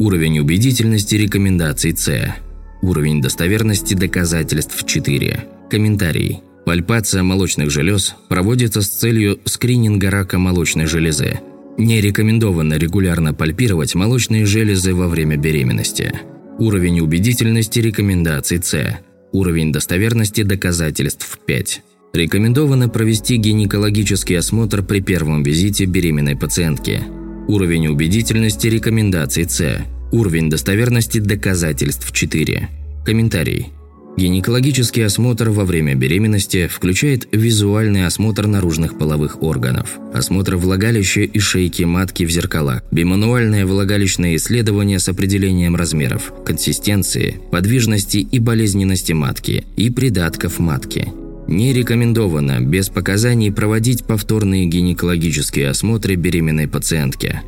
Уровень 0.00 0.40
убедительности 0.40 1.14
рекомендаций 1.14 1.96
С. 1.96 2.34
Уровень 2.82 3.22
достоверности 3.22 3.94
доказательств 3.94 4.84
4. 4.84 5.44
Комментарий. 5.70 6.42
Пальпация 6.64 7.22
молочных 7.22 7.70
желез 7.70 8.14
проводится 8.28 8.82
с 8.82 8.88
целью 8.88 9.40
скрининга 9.44 10.10
рака 10.10 10.38
молочной 10.38 10.86
железы. 10.86 11.40
Не 11.76 12.00
рекомендовано 12.00 12.74
регулярно 12.74 13.34
пальпировать 13.34 13.94
молочные 13.94 14.46
железы 14.46 14.94
во 14.94 15.08
время 15.08 15.36
беременности. 15.36 16.12
Уровень 16.58 17.00
убедительности 17.00 17.80
рекомендаций 17.80 18.62
С. 18.62 19.00
Уровень 19.32 19.72
достоверности 19.72 20.42
доказательств 20.42 21.38
5. 21.46 21.82
Рекомендовано 22.12 22.88
провести 22.88 23.36
гинекологический 23.36 24.38
осмотр 24.38 24.84
при 24.84 25.00
первом 25.00 25.42
визите 25.42 25.86
беременной 25.86 26.36
пациентки. 26.36 27.02
Уровень 27.48 27.88
убедительности 27.88 28.68
рекомендаций 28.68 29.48
С. 29.48 29.84
Уровень 30.12 30.50
достоверности 30.50 31.18
доказательств 31.18 32.12
4. 32.12 32.68
Комментарий. 33.04 33.72
Гинекологический 34.16 35.06
осмотр 35.06 35.48
во 35.48 35.64
время 35.64 35.94
беременности 35.94 36.66
включает 36.66 37.26
визуальный 37.32 38.06
осмотр 38.06 38.46
наружных 38.46 38.98
половых 38.98 39.42
органов, 39.42 39.98
осмотр 40.12 40.56
влагалища 40.56 41.22
и 41.22 41.38
шейки 41.38 41.84
матки 41.84 42.24
в 42.24 42.30
зеркала, 42.30 42.82
бимануальное 42.90 43.64
влагалищное 43.64 44.36
исследование 44.36 44.98
с 44.98 45.08
определением 45.08 45.76
размеров, 45.76 46.32
консистенции, 46.44 47.40
подвижности 47.50 48.18
и 48.18 48.38
болезненности 48.38 49.12
матки 49.12 49.64
и 49.76 49.88
придатков 49.88 50.58
матки. 50.58 51.10
Не 51.48 51.72
рекомендовано 51.72 52.60
без 52.60 52.90
показаний 52.90 53.50
проводить 53.50 54.04
повторные 54.04 54.66
гинекологические 54.66 55.70
осмотры 55.70 56.16
беременной 56.16 56.68
пациентки. 56.68 57.40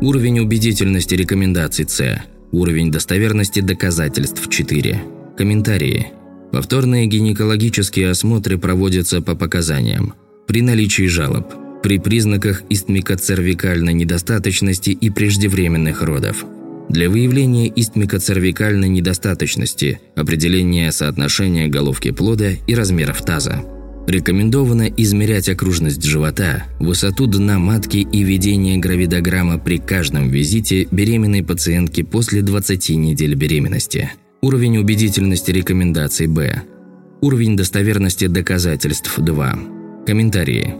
Уровень 0.00 0.40
убедительности 0.40 1.14
рекомендаций 1.16 1.84
С. 1.88 2.22
Уровень 2.52 2.90
достоверности 2.90 3.60
доказательств 3.60 4.48
4. 4.48 5.21
Комментарии. 5.36 6.08
Повторные 6.52 7.06
гинекологические 7.06 8.10
осмотры 8.10 8.58
проводятся 8.58 9.22
по 9.22 9.34
показаниям. 9.34 10.14
При 10.46 10.60
наличии 10.60 11.06
жалоб, 11.06 11.54
при 11.82 11.98
признаках 11.98 12.62
истмикоцервикальной 12.68 13.94
недостаточности 13.94 14.90
и 14.90 15.08
преждевременных 15.08 16.02
родов. 16.02 16.44
Для 16.90 17.08
выявления 17.08 17.72
истмикоцервикальной 17.74 18.90
недостаточности, 18.90 20.00
определения 20.14 20.92
соотношения 20.92 21.68
головки 21.68 22.10
плода 22.10 22.50
и 22.66 22.74
размеров 22.74 23.22
таза. 23.22 23.64
Рекомендовано 24.06 24.90
измерять 24.96 25.48
окружность 25.48 26.02
живота, 26.02 26.64
высоту 26.80 27.26
дна 27.26 27.58
матки 27.58 27.98
и 27.98 28.22
ведение 28.22 28.76
гравидограмма 28.76 29.58
при 29.58 29.78
каждом 29.78 30.28
визите 30.28 30.86
беременной 30.90 31.42
пациентки 31.42 32.02
после 32.02 32.42
20 32.42 32.90
недель 32.90 33.34
беременности. 33.34 34.12
Уровень 34.44 34.78
убедительности 34.78 35.52
рекомендаций 35.52 36.26
Б. 36.26 36.62
Уровень 37.20 37.56
достоверности 37.56 38.26
доказательств 38.26 39.16
2. 39.16 39.58
Комментарии. 40.04 40.74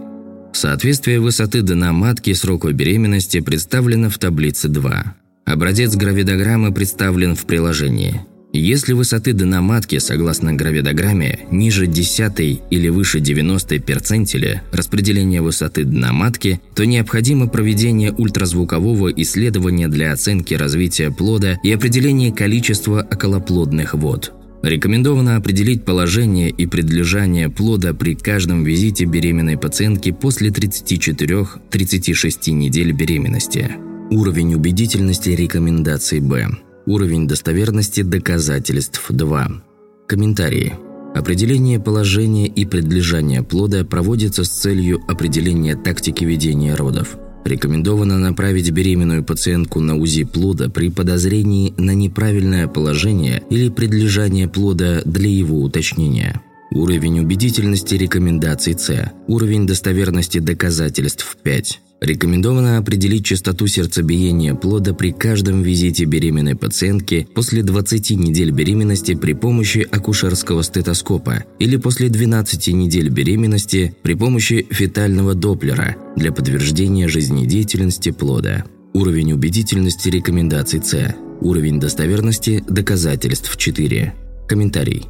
Соответствие 0.51 1.21
высоты 1.21 1.61
дна 1.61 1.93
матки 1.93 2.33
сроку 2.33 2.69
беременности 2.73 3.39
представлено 3.39 4.09
в 4.09 4.17
таблице 4.17 4.67
2. 4.67 5.15
Образец 5.45 5.95
гравидограммы 5.95 6.73
представлен 6.73 7.35
в 7.35 7.45
приложении. 7.45 8.25
Если 8.55 8.93
высоты 8.93 9.33
дна 9.33 9.63
матки, 9.63 9.97
согласно 9.97 10.53
гравидограмме, 10.53 11.39
ниже 11.49 11.87
10 11.87 12.61
или 12.69 12.89
выше 12.89 13.19
90 13.19 13.79
перцентиля 13.79 14.61
распределения 14.71 15.41
высоты 15.41 15.85
дна 15.85 16.13
матки, 16.13 16.61
то 16.75 16.85
необходимо 16.85 17.47
проведение 17.47 18.11
ультразвукового 18.11 19.11
исследования 19.11 19.87
для 19.87 20.13
оценки 20.13 20.53
развития 20.53 21.09
плода 21.09 21.57
и 21.63 21.71
определения 21.71 22.31
количества 22.31 23.01
околоплодных 23.01 23.95
вод. 23.95 24.31
Рекомендовано 24.61 25.35
определить 25.35 25.83
положение 25.83 26.51
и 26.51 26.67
предлежание 26.67 27.49
плода 27.49 27.95
при 27.95 28.13
каждом 28.13 28.63
визите 28.63 29.05
беременной 29.05 29.57
пациентки 29.57 30.11
после 30.11 30.49
34-36 30.49 32.51
недель 32.51 32.91
беременности. 32.91 33.71
Уровень 34.11 34.53
убедительности 34.53 35.29
рекомендаций 35.29 36.19
Б. 36.19 36.49
Уровень 36.85 37.29
достоверности 37.29 38.01
доказательств 38.01 39.05
2. 39.07 39.47
Комментарии. 40.05 40.73
Определение 41.15 41.79
положения 41.79 42.47
и 42.47 42.65
предлежания 42.65 43.41
плода 43.41 43.85
проводится 43.85 44.43
с 44.43 44.49
целью 44.49 44.99
определения 45.07 45.77
тактики 45.77 46.25
ведения 46.25 46.75
родов. 46.75 47.17
Рекомендовано 47.45 48.19
направить 48.19 48.71
беременную 48.71 49.23
пациентку 49.23 49.79
на 49.79 49.95
УЗИ 49.95 50.25
плода 50.25 50.69
при 50.69 50.89
подозрении 50.89 51.73
на 51.77 51.91
неправильное 51.91 52.67
положение 52.67 53.43
или 53.49 53.69
предлежание 53.69 54.49
плода 54.49 55.01
для 55.05 55.29
его 55.29 55.61
уточнения. 55.61 56.41
Уровень 56.71 57.21
убедительности 57.21 57.95
рекомендаций 57.95 58.77
С. 58.77 59.13
Уровень 59.27 59.65
достоверности 59.67 60.39
доказательств 60.39 61.37
5. 61.43 61.79
Рекомендовано 62.01 62.77
определить 62.77 63.25
частоту 63.25 63.67
сердцебиения 63.67 64.55
плода 64.55 64.93
при 64.93 65.11
каждом 65.11 65.61
визите 65.61 66.03
беременной 66.03 66.55
пациентки 66.55 67.27
после 67.33 67.63
20 67.63 68.11
недель 68.11 68.51
беременности 68.51 69.15
при 69.15 69.31
помощи 69.33 69.87
акушерского 69.89 70.63
стетоскопа 70.63 71.45
или 71.59 71.77
после 71.77 72.09
12 72.09 72.67
недель 72.73 73.07
беременности 73.07 73.95
при 74.03 74.15
помощи 74.15 74.67
фетального 74.69 75.33
доплера 75.33 75.95
для 76.17 76.33
подтверждения 76.33 77.07
жизнедеятельности 77.07 78.11
плода. 78.11 78.65
Уровень 78.93 79.33
убедительности 79.33 80.09
рекомендаций 80.09 80.81
С. 80.83 81.15
Уровень 81.39 81.79
достоверности 81.79 82.63
доказательств 82.67 83.55
4. 83.55 84.13
Комментарий. 84.47 85.05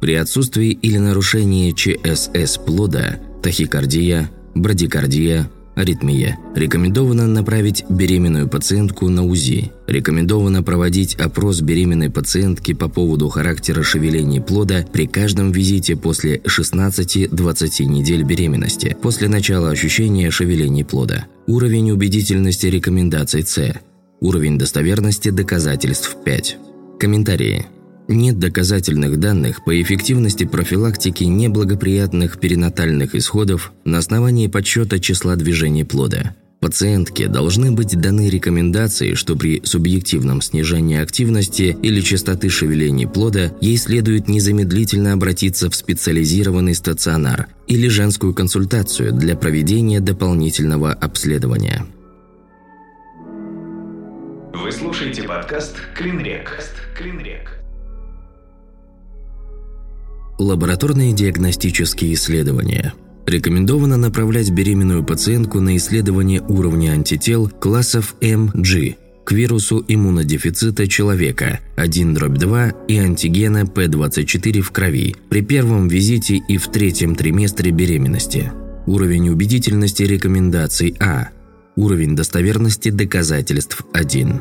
При 0.00 0.14
отсутствии 0.14 0.70
или 0.70 0.96
нарушении 0.96 1.72
ЧСС 1.72 2.56
плода, 2.58 3.20
тахикардия, 3.42 4.30
брадикардия, 4.54 5.50
Аритмия. 5.78 6.36
Рекомендовано 6.56 7.28
направить 7.28 7.84
беременную 7.88 8.48
пациентку 8.48 9.08
на 9.08 9.24
УЗИ. 9.24 9.70
Рекомендовано 9.86 10.64
проводить 10.64 11.14
опрос 11.14 11.60
беременной 11.60 12.10
пациентки 12.10 12.74
по 12.74 12.88
поводу 12.88 13.28
характера 13.28 13.84
шевелений 13.84 14.40
плода 14.40 14.84
при 14.92 15.06
каждом 15.06 15.52
визите 15.52 15.94
после 15.94 16.38
16-20 16.38 17.84
недель 17.84 18.24
беременности, 18.24 18.96
после 19.00 19.28
начала 19.28 19.70
ощущения 19.70 20.32
шевелений 20.32 20.84
плода. 20.84 21.26
Уровень 21.46 21.92
убедительности 21.92 22.66
рекомендаций 22.66 23.44
С. 23.46 23.80
Уровень 24.20 24.58
достоверности 24.58 25.30
доказательств 25.30 26.16
5. 26.24 26.56
Комментарии. 26.98 27.66
Нет 28.08 28.38
доказательных 28.38 29.20
данных 29.20 29.62
по 29.64 29.82
эффективности 29.82 30.44
профилактики 30.44 31.24
неблагоприятных 31.24 32.40
перинатальных 32.40 33.14
исходов 33.14 33.72
на 33.84 33.98
основании 33.98 34.46
подсчета 34.46 34.98
числа 34.98 35.36
движений 35.36 35.84
плода. 35.84 36.34
Пациентке 36.60 37.28
должны 37.28 37.70
быть 37.70 38.00
даны 38.00 38.30
рекомендации, 38.30 39.12
что 39.12 39.36
при 39.36 39.60
субъективном 39.62 40.40
снижении 40.40 40.98
активности 40.98 41.76
или 41.82 42.00
частоты 42.00 42.48
шевелений 42.48 43.06
плода 43.06 43.52
ей 43.60 43.76
следует 43.76 44.26
незамедлительно 44.26 45.12
обратиться 45.12 45.68
в 45.68 45.76
специализированный 45.76 46.74
стационар 46.74 47.48
или 47.66 47.88
женскую 47.88 48.32
консультацию 48.32 49.12
для 49.12 49.36
проведения 49.36 50.00
дополнительного 50.00 50.92
обследования. 50.94 51.86
Вы 54.54 54.72
слушаете 54.72 55.22
подкаст 55.24 55.76
«Клинрек». 55.94 56.64
«Клинрек». 56.96 57.57
Лабораторные 60.38 61.12
диагностические 61.12 62.14
исследования. 62.14 62.94
Рекомендовано 63.26 63.96
направлять 63.96 64.50
беременную 64.50 65.04
пациентку 65.04 65.60
на 65.60 65.76
исследование 65.76 66.40
уровня 66.40 66.92
антител 66.92 67.48
классов 67.48 68.14
МГ 68.22 68.96
к 69.24 69.32
вирусу 69.32 69.84
иммунодефицита 69.86 70.88
человека 70.88 71.60
1-2 71.76 72.86
и 72.88 72.98
антигена 72.98 73.64
P24 73.64 74.62
в 74.62 74.70
крови 74.70 75.16
при 75.28 75.42
первом 75.42 75.88
визите 75.88 76.40
и 76.48 76.56
в 76.56 76.68
третьем 76.68 77.14
триместре 77.14 77.70
беременности. 77.70 78.50
Уровень 78.86 79.28
убедительности 79.28 80.04
рекомендаций 80.04 80.96
А. 80.98 81.28
Уровень 81.76 82.16
достоверности 82.16 82.88
доказательств 82.88 83.84
1. 83.92 84.40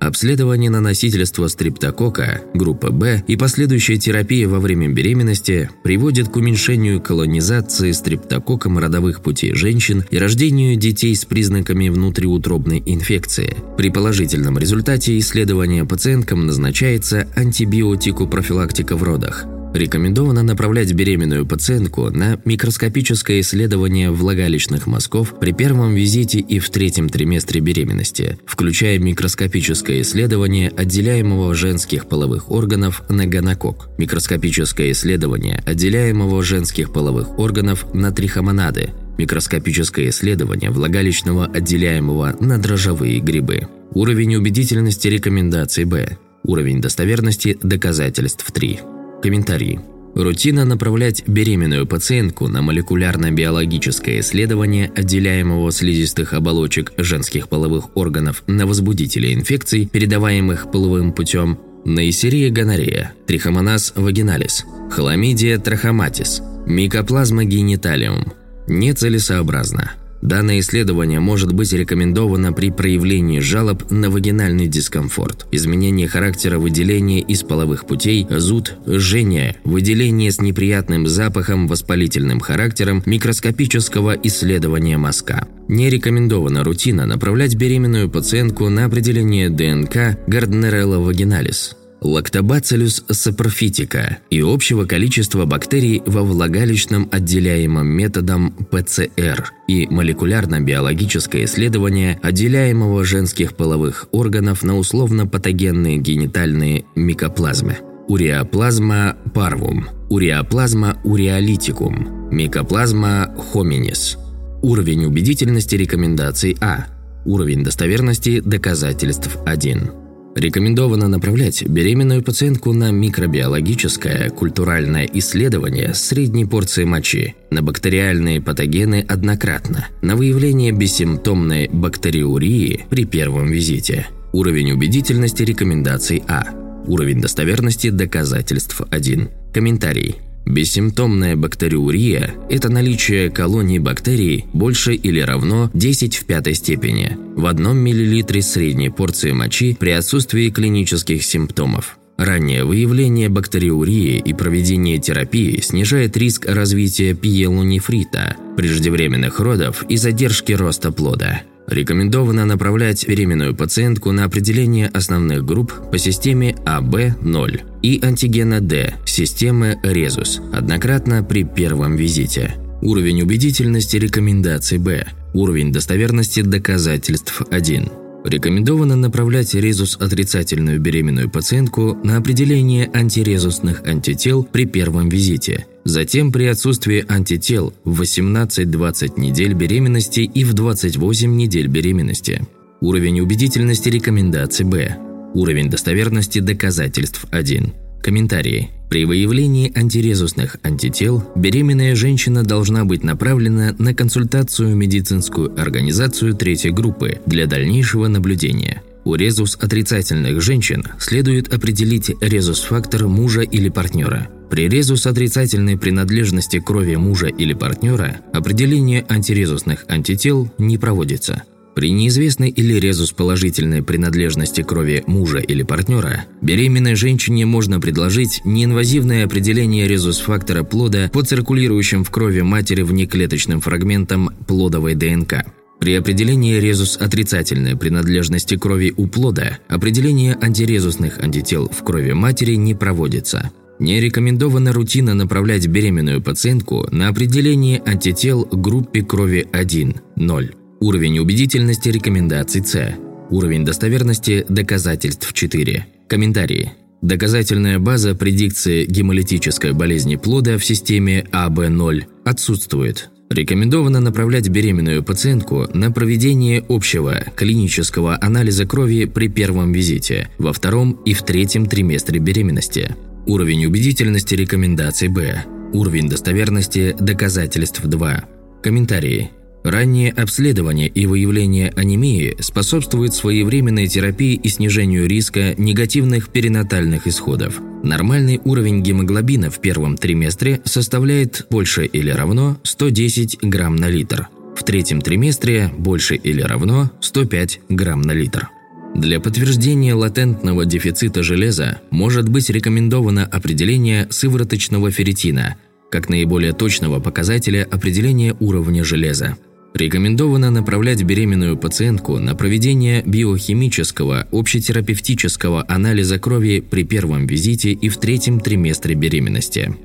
Обследование 0.04 0.70
на 0.70 0.82
носительство 0.82 1.48
стриптокока, 1.48 2.42
группа 2.54 2.92
Б 2.92 3.24
и 3.26 3.38
последующая 3.38 3.98
терапия 3.98 4.50
во 4.50 4.60
время 4.60 4.90
беременности 4.90 5.70
приводит 5.82 6.28
к 6.28 6.36
уменьшению 6.36 7.00
колонизации 7.00 7.94
стриптококом 7.94 8.78
родовых 8.80 9.22
путей 9.22 9.54
женщин 9.54 10.04
и 10.12 10.18
рождению 10.18 10.76
детей 10.76 11.16
с 11.16 11.24
признаками 11.24 11.88
внутриутробной 11.88 12.84
инфекции. 12.86 13.56
При 13.78 13.92
положительном 13.92 14.58
результате 14.58 15.18
исследования 15.20 15.86
пациенткам 15.86 16.48
назначается 16.48 17.30
антибиотику 17.38 18.28
профилактика 18.28 18.98
в 18.98 19.04
родах. 19.04 19.46
Рекомендовано 19.74 20.44
направлять 20.44 20.94
беременную 20.94 21.48
пациентку 21.48 22.12
на 22.12 22.40
микроскопическое 22.46 23.40
исследование 23.40 24.12
влагалищных 24.12 24.86
мазков 24.86 25.34
при 25.40 25.52
первом 25.52 25.96
визите 25.96 26.40
и 26.40 26.60
в 26.60 26.70
третьем 26.70 27.10
триместре 27.10 27.60
беременности, 27.60 28.38
включая 28.46 29.00
микроскопическое 29.00 30.02
исследование 30.02 30.70
отделяемого 30.70 31.56
женских 31.56 32.06
половых 32.06 32.52
органов 32.52 33.02
на 33.10 33.26
гонокок, 33.26 33.90
микроскопическое 33.98 34.92
исследование 34.92 35.64
отделяемого 35.66 36.44
женских 36.44 36.94
половых 36.94 37.40
органов 37.40 37.92
на 37.96 38.12
трихомонады, 38.12 38.92
микроскопическое 39.18 40.10
исследование 40.10 40.70
влагалищного 40.70 41.48
отделяемого 41.48 42.36
на 42.40 42.60
дрожжевые 42.60 43.20
грибы. 43.22 43.68
Уровень 43.96 44.36
убедительности 44.36 45.08
рекомендаций 45.08 45.86
Б. 45.86 46.18
Уровень 46.44 46.80
достоверности 46.80 47.58
доказательств 47.64 48.52
3. 48.52 48.80
Комментарий. 49.24 49.80
Рутина 50.16 50.66
направлять 50.66 51.24
беременную 51.26 51.88
пациентку 51.88 52.50
на 52.50 52.62
молекулярно-биологическое 52.62 54.20
исследование 54.20 54.92
отделяемого 54.94 55.72
слизистых 55.72 56.34
оболочек 56.34 56.92
женских 56.98 57.48
половых 57.48 57.96
органов 57.96 58.44
на 58.48 58.68
возбудители 58.68 59.34
инфекций, 59.34 59.88
передаваемых 59.88 60.70
половым 60.72 61.14
путем, 61.14 61.58
наисерия 61.86 62.52
гонорея, 62.52 63.14
трихомоназ 63.26 63.94
вагиналис, 63.96 64.66
хламидия 64.92 65.58
трахоматис, 65.58 66.42
микоплазма 66.68 67.46
гениталиум. 67.46 68.34
Нецелесообразно. 68.68 69.94
Данное 70.24 70.62
исследование 70.62 71.20
может 71.20 71.52
быть 71.52 71.74
рекомендовано 71.74 72.54
при 72.54 72.72
проявлении 72.72 73.42
жалоб 73.42 73.92
на 73.92 74.10
вагинальный 74.10 74.68
дискомфорт, 74.68 75.48
изменение 75.52 76.08
характера 76.08 76.58
выделения 76.60 77.20
из 77.20 77.44
половых 77.44 77.86
путей, 77.86 78.26
зуд, 78.30 78.74
жжение, 78.88 79.58
выделение 79.66 80.32
с 80.32 80.40
неприятным 80.40 81.08
запахом, 81.08 81.68
воспалительным 81.68 82.40
характером, 82.40 83.04
микроскопического 83.06 84.16
исследования 84.24 84.98
мозга. 84.98 85.46
Не 85.68 85.90
рекомендована 85.90 86.64
рутина 86.64 87.06
направлять 87.06 87.56
беременную 87.56 88.10
пациентку 88.10 88.70
на 88.70 88.86
определение 88.86 89.50
ДНК 89.50 90.18
Gardnerella 90.26 91.06
vaginalis 91.06 91.76
лактобацилюс 92.04 93.06
сапрофитика 93.10 94.18
и 94.30 94.42
общего 94.42 94.86
количества 94.86 95.46
бактерий 95.46 96.02
во 96.06 96.22
влагалищном 96.24 97.10
отделяемом 97.12 97.88
методом 97.88 98.52
ПЦР 98.52 99.52
и 99.68 99.88
молекулярно-биологическое 99.88 101.46
исследование 101.46 102.20
отделяемого 102.22 103.04
женских 103.04 103.56
половых 103.56 104.08
органов 104.12 104.64
на 104.64 104.78
условно-патогенные 104.78 105.98
генитальные 105.98 106.86
микоплазмы. 106.96 107.78
Уреоплазма 108.08 109.16
парвум, 109.34 109.88
уреоплазма 110.10 111.00
уреолитикум, 111.04 112.30
микоплазма 112.32 113.34
хоминис. 113.38 114.18
Уровень 114.62 115.06
убедительности 115.06 115.76
рекомендаций 115.76 116.58
А. 116.60 116.88
Уровень 117.26 117.64
достоверности 117.64 118.42
доказательств 118.42 119.38
1. 119.46 120.03
Рекомендовано 120.36 121.08
направлять 121.08 121.64
беременную 121.68 122.24
пациентку 122.24 122.74
на 122.74 122.92
микробиологическое 122.92 124.30
культуральное 124.32 125.08
исследование 125.14 125.94
средней 125.94 126.46
порции 126.46 126.86
мочи, 126.86 127.36
на 127.52 127.62
бактериальные 127.62 128.42
патогены 128.42 129.06
однократно, 129.08 129.88
на 130.02 130.16
выявление 130.16 130.72
бессимптомной 130.72 131.70
бактериурии 131.72 132.86
при 132.90 133.06
первом 133.06 133.48
визите. 133.48 134.08
Уровень 134.32 134.72
убедительности 134.72 135.44
рекомендаций 135.44 136.24
А. 136.28 136.46
Уровень 136.88 137.22
достоверности 137.22 137.92
доказательств 137.92 138.82
1. 138.90 139.30
Комментарий. 139.54 140.16
Бессимптомная 140.46 141.36
бактериурия– 141.36 142.34
это 142.50 142.70
наличие 142.70 143.30
колоний 143.30 143.80
бактерий 143.80 144.46
больше 144.54 144.94
или 144.94 145.20
равно 145.22 145.72
10 145.74 146.18
в 146.18 146.26
пятой 146.26 146.54
степени 146.54 147.18
в 147.36 147.46
одном 147.46 147.78
миллилитре 147.78 148.42
средней 148.42 148.90
порции 148.90 149.32
мочи 149.32 149.76
при 149.80 149.92
отсутствии 149.92 150.50
клинических 150.50 151.24
симптомов. 151.24 151.98
Раннее 152.18 152.64
выявление 152.64 153.30
бактериурии 153.30 154.22
и 154.24 154.34
проведение 154.34 155.00
терапии 155.00 155.60
снижает 155.62 156.16
риск 156.16 156.46
развития 156.46 157.16
пиелонефрита, 157.16 158.36
преждевременных 158.56 159.40
родов 159.40 159.84
и 159.90 159.98
задержки 159.98 160.52
роста 160.52 160.92
плода. 160.92 161.42
Рекомендовано 161.68 162.46
направлять 162.46 163.08
беременную 163.08 163.56
пациентку 163.56 164.12
на 164.12 164.26
определение 164.26 164.88
основных 164.88 165.46
групп 165.46 165.74
по 165.92 165.98
системе 165.98 166.56
АБ-0 166.66 167.62
и 167.82 168.00
антигена 168.04 168.60
D 168.60 168.96
системы 169.06 169.80
Резус 169.84 170.42
однократно 170.52 171.24
при 171.24 171.44
первом 171.44 171.96
визите. 171.96 172.56
Уровень 172.82 173.22
убедительности 173.22 173.96
рекомендаций 173.96 174.78
Б. 174.78 175.08
Уровень 175.34 175.72
достоверности 175.72 176.42
доказательств 176.42 177.42
1. 177.50 178.03
Рекомендовано 178.24 178.96
направлять 178.96 179.54
резус 179.54 179.98
отрицательную 180.00 180.80
беременную 180.80 181.30
пациентку 181.30 181.98
на 182.04 182.16
определение 182.16 182.90
антирезусных 182.94 183.86
антител 183.86 184.46
при 184.46 184.66
первом 184.66 185.10
визите, 185.10 185.66
затем 185.84 186.32
при 186.32 186.46
отсутствии 186.46 187.06
антител 187.10 187.74
в 187.84 188.02
18-20 188.02 189.20
недель 189.20 189.54
беременности 189.54 190.22
и 190.22 190.46
в 190.46 190.54
28 190.54 191.36
недель 191.36 191.68
беременности. 191.68 192.48
Уровень 192.80 193.20
убедительности 193.20 193.90
рекомендаций 193.90 194.66
Б. 194.66 194.98
Уровень 195.34 195.70
достоверности 195.70 196.40
доказательств 196.40 197.26
1. 197.32 197.74
Комментарии. 198.04 198.70
При 198.90 199.06
выявлении 199.06 199.72
антирезусных 199.76 200.58
антител 200.62 201.24
беременная 201.36 201.96
женщина 201.96 202.44
должна 202.44 202.86
быть 202.86 203.04
направлена 203.04 203.74
на 203.80 203.96
консультацию 203.96 204.74
в 204.74 204.76
медицинскую 204.76 205.60
организацию 205.60 206.36
третьей 206.36 206.72
группы 206.72 207.20
для 207.26 207.48
дальнейшего 207.48 208.08
наблюдения. 208.08 208.84
У 209.06 209.16
резус 209.16 209.58
отрицательных 209.60 210.42
женщин 210.42 210.84
следует 211.00 211.54
определить 211.54 212.12
резус-фактор 212.22 213.08
мужа 213.08 213.42
или 213.42 213.70
партнера. 213.70 214.28
При 214.50 214.70
резус 214.70 215.08
отрицательной 215.08 215.78
принадлежности 215.78 216.60
крови 216.60 216.96
мужа 216.96 217.28
или 217.28 217.54
партнера 217.54 218.18
определение 218.34 219.06
антирезусных 219.10 219.86
антител 219.88 220.52
не 220.58 220.78
проводится. 220.78 221.44
При 221.76 221.90
неизвестной 221.90 222.50
или 222.50 222.80
резус-положительной 222.80 223.82
принадлежности 223.82 224.62
крови 224.62 225.04
мужа 225.08 225.40
или 225.40 225.64
партнера, 225.64 226.26
беременной 226.42 226.96
женщине 226.96 227.46
можно 227.46 227.80
предложить 227.80 228.42
неинвазивное 228.46 229.26
определение 229.26 229.88
резус-фактора 229.88 230.64
плода 230.64 231.10
по 231.12 231.24
циркулирующим 231.24 232.04
в 232.04 232.12
крови 232.12 232.42
матери 232.42 232.84
внеклеточным 232.84 233.60
фрагментам 233.60 234.30
плодовой 234.48 234.94
ДНК. 234.94 235.46
При 235.80 235.96
определении 235.96 236.60
резус 236.60 236.96
отрицательной 236.98 237.76
принадлежности 237.76 238.56
крови 238.56 238.94
у 238.96 239.08
плода 239.08 239.58
определение 239.68 240.38
антирезусных 240.40 241.20
антител 241.20 241.70
в 241.70 241.84
крови 241.84 242.14
матери 242.14 242.56
не 242.56 242.76
проводится. 242.76 243.52
Не 243.80 244.00
рекомендована 244.00 244.72
рутина 244.72 245.16
направлять 245.16 245.68
беременную 245.68 246.22
пациентку 246.22 246.88
на 246.92 247.10
определение 247.10 247.82
антител 247.86 248.48
группе 248.50 249.02
крови 249.02 249.48
1, 249.52 249.96
0. 250.16 250.54
Уровень 250.84 251.20
убедительности 251.20 251.88
рекомендаций 251.88 252.62
С. 252.62 252.96
Уровень 253.30 253.64
достоверности 253.64 254.46
доказательств 254.50 255.32
4. 255.32 255.86
Комментарии. 256.10 256.74
Доказательная 257.02 257.80
база 257.80 258.16
предикции 258.16 258.86
гемолитической 258.86 259.72
болезни 259.72 260.18
плода 260.18 260.58
в 260.58 260.66
системе 260.66 261.26
АБ0 261.32 262.04
отсутствует. 262.26 263.10
Рекомендовано 263.30 264.02
направлять 264.02 264.50
беременную 264.50 265.06
пациентку 265.06 265.70
на 265.74 265.90
проведение 265.90 266.62
общего 266.68 267.28
клинического 267.34 268.18
анализа 268.22 268.66
крови 268.66 269.06
при 269.06 269.30
первом 269.30 269.72
визите, 269.72 270.32
во 270.38 270.52
втором 270.52 271.00
и 271.06 271.14
в 271.14 271.24
третьем 271.24 271.66
триместре 271.66 272.20
беременности. 272.20 272.94
Уровень 273.26 273.68
убедительности 273.68 274.36
рекомендаций 274.36 275.08
Б. 275.08 275.46
Уровень 275.72 276.10
достоверности 276.10 276.94
доказательств 277.00 277.82
2. 277.86 278.26
Комментарии. 278.62 279.32
Раннее 279.64 280.12
обследование 280.12 280.90
и 280.90 281.06
выявление 281.06 281.72
анемии 281.76 282.36
способствует 282.40 283.14
своевременной 283.14 283.88
терапии 283.88 284.34
и 284.34 284.50
снижению 284.50 285.08
риска 285.08 285.56
негативных 285.58 286.30
перинатальных 286.30 287.08
исходов. 287.08 287.62
Нормальный 287.82 288.42
уровень 288.44 288.84
гемоглобина 288.84 289.50
в 289.50 289.60
первом 289.60 289.96
триместре 289.96 290.62
составляет 290.66 291.48
больше 291.50 291.86
или 291.86 292.10
равно 292.10 292.58
110 292.64 293.40
грамм 293.42 293.78
на 293.78 293.88
литр. 293.88 294.28
В 294.58 294.64
третьем 294.66 295.02
триместре 295.02 295.72
больше 295.78 296.16
или 296.16 296.42
равно 296.42 296.92
105 297.00 297.62
грамм 297.70 298.02
на 298.02 298.12
литр. 298.12 298.50
Для 298.96 299.20
подтверждения 299.20 299.96
латентного 299.96 300.66
дефицита 300.66 301.24
железа 301.24 301.80
может 301.90 302.28
быть 302.28 302.50
рекомендовано 302.50 303.26
определение 303.26 304.08
сывороточного 304.12 304.92
ферритина 304.92 305.56
как 305.90 306.10
наиболее 306.10 306.54
точного 306.54 307.00
показателя 307.00 307.68
определения 307.70 308.36
уровня 308.40 308.84
железа. 308.84 309.38
Рекомендовано 309.74 310.52
направлять 310.52 311.02
беременную 311.04 311.58
пациентку 311.58 312.20
на 312.20 312.36
проведение 312.36 313.02
биохимического 313.04 314.28
общетерапевтического 314.32 315.66
анализа 315.68 316.20
крови 316.20 316.60
при 316.60 316.84
первом 316.84 317.26
визите 317.26 317.72
и 317.72 317.90
в 317.90 317.98
третьем 317.98 318.40
триместре 318.40 318.94
беременности. 318.94 319.76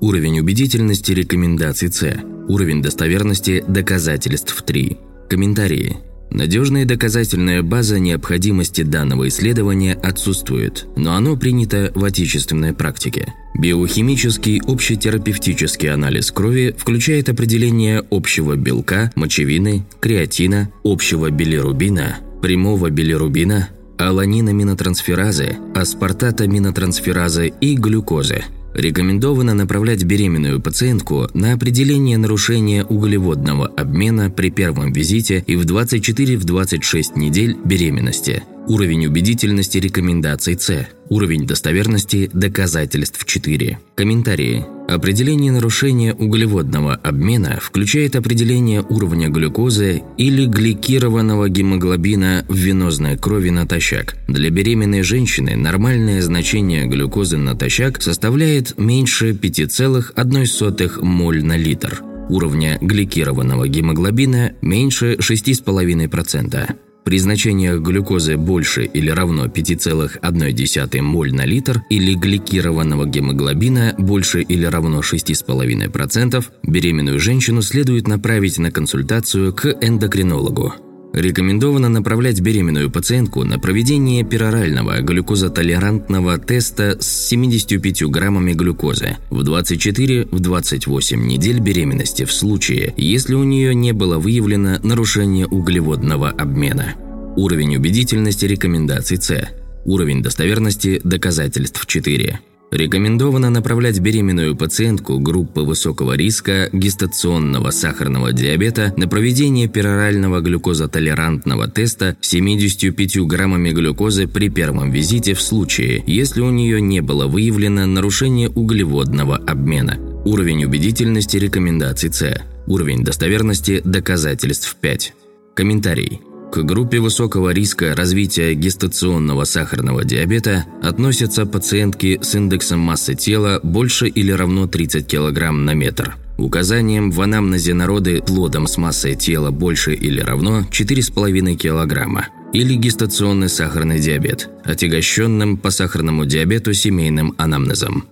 Уровень 0.00 0.40
убедительности 0.40 1.12
рекомендаций 1.12 1.90
С. 1.90 2.20
Уровень 2.48 2.82
достоверности 2.82 3.64
доказательств 3.66 4.62
3. 4.62 4.98
Комментарии. 5.30 5.96
Надежная 6.30 6.84
доказательная 6.84 7.62
база 7.62 7.98
необходимости 7.98 8.82
данного 8.82 9.28
исследования 9.28 9.94
отсутствует, 9.94 10.86
но 10.96 11.14
оно 11.14 11.36
принято 11.36 11.90
в 11.94 12.04
отечественной 12.04 12.74
практике. 12.74 13.32
Биохимический 13.58 14.60
общетерапевтический 14.66 15.90
анализ 15.90 16.30
крови 16.30 16.74
включает 16.76 17.28
определение 17.28 18.04
общего 18.10 18.56
белка, 18.56 19.10
мочевины, 19.16 19.86
креатина, 20.00 20.70
общего 20.84 21.30
билирубина, 21.30 22.18
прямого 22.42 22.90
билирубина, 22.90 23.70
аланинаминотрансферазы, 23.98 25.56
аспартатаминотрансферазы 25.74 27.52
и 27.60 27.74
глюкозы– 27.74 28.44
Рекомендовано 28.78 29.54
направлять 29.54 30.04
беременную 30.04 30.60
пациентку 30.60 31.28
на 31.34 31.52
определение 31.52 32.16
нарушения 32.16 32.84
углеводного 32.84 33.66
обмена 33.66 34.30
при 34.30 34.50
первом 34.50 34.92
визите 34.92 35.42
и 35.48 35.56
в 35.56 35.66
24-26 35.66 37.18
недель 37.18 37.56
беременности. 37.64 38.44
Уровень 38.66 39.06
убедительности 39.06 39.78
рекомендаций 39.78 40.58
С. 40.58 40.88
Уровень 41.08 41.46
достоверности 41.46 42.28
доказательств 42.32 43.24
4. 43.24 43.78
Комментарии. 43.94 44.66
Определение 44.88 45.52
нарушения 45.52 46.14
углеводного 46.14 46.94
обмена 46.94 47.58
включает 47.60 48.16
определение 48.16 48.82
уровня 48.82 49.28
глюкозы 49.28 50.02
или 50.16 50.46
гликированного 50.46 51.48
гемоглобина 51.48 52.44
в 52.48 52.54
венозной 52.54 53.16
крови 53.16 53.50
натощак. 53.50 54.16
Для 54.28 54.50
беременной 54.50 55.02
женщины 55.02 55.56
нормальное 55.56 56.20
значение 56.22 56.86
глюкозы 56.86 57.36
натощак 57.36 58.02
составляет 58.02 58.78
меньше 58.78 59.32
5,1 59.32 61.04
моль 61.04 61.44
на 61.44 61.56
литр. 61.56 62.02
Уровня 62.28 62.78
гликированного 62.80 63.68
гемоглобина 63.68 64.52
меньше 64.60 65.14
6,5%. 65.14 66.87
При 67.08 67.16
значениях 67.20 67.80
глюкозы 67.80 68.36
больше 68.36 68.84
или 68.84 69.08
равно 69.08 69.46
5,1 69.46 71.00
моль 71.00 71.34
на 71.34 71.46
литр 71.46 71.82
или 71.88 72.12
гликированного 72.12 73.06
гемоглобина 73.06 73.94
больше 73.96 74.42
или 74.42 74.66
равно 74.66 75.00
6,5%, 75.00 76.44
беременную 76.64 77.18
женщину 77.18 77.62
следует 77.62 78.08
направить 78.08 78.58
на 78.58 78.70
консультацию 78.70 79.54
к 79.54 79.74
эндокринологу. 79.80 80.87
Рекомендовано 81.12 81.88
направлять 81.88 82.40
беременную 82.40 82.90
пациентку 82.90 83.42
на 83.42 83.58
проведение 83.58 84.24
перорального 84.24 85.00
глюкозотолерантного 85.00 86.38
теста 86.38 86.98
с 87.00 87.28
75 87.28 88.04
граммами 88.04 88.52
глюкозы 88.52 89.16
в 89.30 89.40
24-28 89.40 91.16
недель 91.16 91.60
беременности 91.60 92.24
в 92.24 92.32
случае, 92.32 92.92
если 92.96 93.34
у 93.34 93.44
нее 93.44 93.74
не 93.74 93.92
было 93.92 94.18
выявлено 94.18 94.78
нарушение 94.82 95.46
углеводного 95.46 96.30
обмена. 96.30 96.94
Уровень 97.36 97.76
убедительности 97.76 98.44
рекомендаций 98.44 99.16
С. 99.16 99.48
Уровень 99.84 100.22
достоверности 100.22 101.00
доказательств 101.02 101.86
4. 101.86 102.40
Рекомендовано 102.70 103.48
направлять 103.48 103.98
беременную 103.98 104.54
пациентку 104.54 105.18
группы 105.18 105.62
высокого 105.62 106.14
риска 106.14 106.68
гестационного 106.72 107.70
сахарного 107.70 108.32
диабета 108.32 108.92
на 108.96 109.08
проведение 109.08 109.68
перорального 109.68 110.40
глюкозотолерантного 110.40 111.68
теста 111.68 112.16
с 112.20 112.28
75 112.28 113.26
граммами 113.26 113.70
глюкозы 113.70 114.26
при 114.26 114.50
первом 114.50 114.90
визите 114.90 115.32
в 115.32 115.40
случае, 115.40 116.04
если 116.06 116.42
у 116.42 116.50
нее 116.50 116.80
не 116.82 117.00
было 117.00 117.26
выявлено 117.26 117.86
нарушение 117.86 118.50
углеводного 118.50 119.36
обмена. 119.36 119.98
Уровень 120.26 120.64
убедительности 120.66 121.38
рекомендаций 121.38 122.12
С. 122.12 122.42
Уровень 122.66 123.02
достоверности 123.02 123.80
доказательств 123.82 124.76
5. 124.78 125.14
Комментарий. 125.54 126.20
К 126.50 126.62
группе 126.62 126.98
высокого 126.98 127.50
риска 127.50 127.94
развития 127.94 128.54
гестационного 128.54 129.44
сахарного 129.44 130.04
диабета 130.04 130.64
относятся 130.82 131.44
пациентки 131.44 132.18
с 132.22 132.34
индексом 132.34 132.80
массы 132.80 133.14
тела 133.14 133.60
больше 133.62 134.08
или 134.08 134.32
равно 134.32 134.66
30 134.66 135.06
кг 135.06 135.50
на 135.50 135.74
метр. 135.74 136.16
Указанием 136.38 137.10
в 137.10 137.20
анамнезе 137.20 137.74
народы 137.74 138.22
плодом 138.22 138.66
с 138.66 138.78
массой 138.78 139.14
тела 139.14 139.50
больше 139.50 139.92
или 139.92 140.20
равно 140.20 140.60
4,5 140.70 141.56
кг 141.56 142.28
или 142.54 142.74
гестационный 142.74 143.50
сахарный 143.50 144.00
диабет, 144.00 144.48
отягощенным 144.64 145.58
по 145.58 145.70
сахарному 145.70 146.24
диабету 146.24 146.72
семейным 146.72 147.34
анамнезом. 147.36 148.04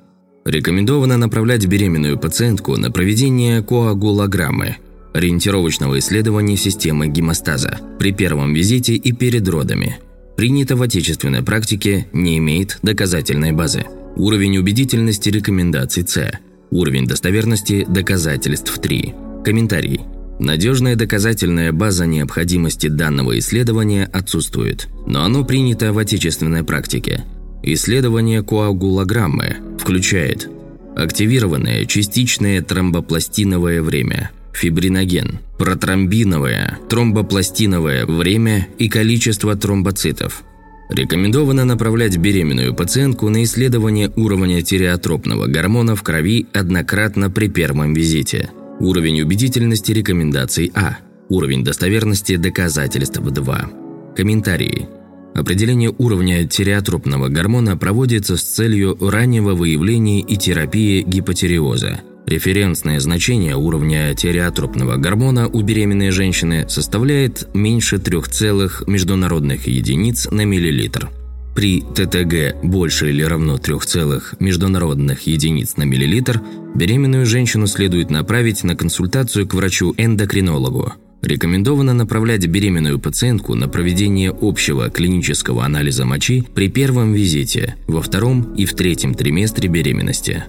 Рекомендовано 0.44 1.16
направлять 1.16 1.66
беременную 1.66 2.18
пациентку 2.18 2.76
на 2.76 2.90
проведение 2.90 3.62
коагулограммы– 3.62 4.76
ориентировочного 5.16 5.98
исследования 5.98 6.56
системы 6.56 7.08
гемостаза 7.08 7.80
при 7.98 8.12
первом 8.12 8.52
визите 8.52 8.94
и 8.94 9.12
перед 9.12 9.48
родами. 9.48 9.98
Принято 10.36 10.76
в 10.76 10.82
отечественной 10.82 11.42
практике, 11.42 12.06
не 12.12 12.36
имеет 12.36 12.78
доказательной 12.82 13.52
базы. 13.52 13.84
Уровень 14.16 14.58
убедительности 14.58 15.30
рекомендаций 15.30 16.06
С. 16.06 16.38
Уровень 16.70 17.06
достоверности 17.06 17.86
доказательств 17.88 18.78
3. 18.78 19.14
Комментарий. 19.44 20.00
Надежная 20.38 20.96
доказательная 20.96 21.72
база 21.72 22.04
необходимости 22.04 22.88
данного 22.88 23.38
исследования 23.38 24.10
отсутствует, 24.12 24.88
но 25.06 25.24
оно 25.24 25.44
принято 25.44 25.94
в 25.94 25.98
отечественной 25.98 26.62
практике. 26.62 27.24
Исследование 27.62 28.42
коагулограммы 28.42 29.56
включает 29.78 30.50
активированное 30.94 31.86
частичное 31.86 32.60
тромбопластиновое 32.60 33.80
время– 33.80 34.30
фибриноген, 34.56 35.40
протромбиновое, 35.58 36.78
тромбопластиновое 36.88 38.06
время 38.06 38.68
и 38.78 38.88
количество 38.88 39.54
тромбоцитов. 39.54 40.42
Рекомендовано 40.88 41.64
направлять 41.64 42.16
беременную 42.16 42.74
пациентку 42.74 43.28
на 43.28 43.42
исследование 43.44 44.10
уровня 44.16 44.62
тиреотропного 44.62 45.46
гормона 45.46 45.96
в 45.96 46.02
крови 46.02 46.46
однократно 46.52 47.28
при 47.28 47.48
первом 47.48 47.92
визите. 47.92 48.50
Уровень 48.78 49.22
убедительности 49.22 49.92
рекомендаций 49.92 50.70
А. 50.74 50.98
Уровень 51.28 51.64
достоверности 51.64 52.36
доказательств 52.36 53.20
2. 53.20 53.70
Комментарии. 54.16 54.88
Определение 55.34 55.92
уровня 55.98 56.46
тиреотропного 56.46 57.28
гормона 57.28 57.76
проводится 57.76 58.36
с 58.36 58.42
целью 58.42 58.96
раннего 59.00 59.54
выявления 59.54 60.20
и 60.20 60.36
терапии 60.36 61.02
гипотереоза– 61.02 62.00
Референсное 62.26 62.98
значение 62.98 63.54
уровня 63.54 64.12
тиреотропного 64.12 64.96
гормона 64.96 65.46
у 65.46 65.62
беременной 65.62 66.10
женщины 66.10 66.66
составляет 66.68 67.48
меньше 67.54 67.98
3 67.98 68.22
целых 68.22 68.82
международных 68.88 69.68
единиц 69.68 70.28
на 70.32 70.44
миллилитр. 70.44 71.08
При 71.54 71.82
ТТГ 71.82 72.64
больше 72.64 73.10
или 73.10 73.22
равно 73.22 73.58
3 73.58 73.78
целых 73.78 74.34
международных 74.40 75.28
единиц 75.28 75.76
на 75.76 75.84
миллилитр 75.84 76.42
беременную 76.74 77.26
женщину 77.26 77.68
следует 77.68 78.10
направить 78.10 78.64
на 78.64 78.74
консультацию 78.74 79.46
к 79.46 79.54
врачу-эндокринологу. 79.54 80.94
Рекомендовано 81.22 81.94
направлять 81.94 82.44
беременную 82.46 82.98
пациентку 82.98 83.54
на 83.54 83.68
проведение 83.68 84.36
общего 84.38 84.90
клинического 84.90 85.64
анализа 85.64 86.04
мочи 86.04 86.44
при 86.54 86.68
первом 86.68 87.12
визите, 87.12 87.76
во 87.86 88.02
втором 88.02 88.52
и 88.54 88.64
в 88.64 88.74
третьем 88.74 89.14
триместре 89.14 89.68
беременности. 89.68 90.44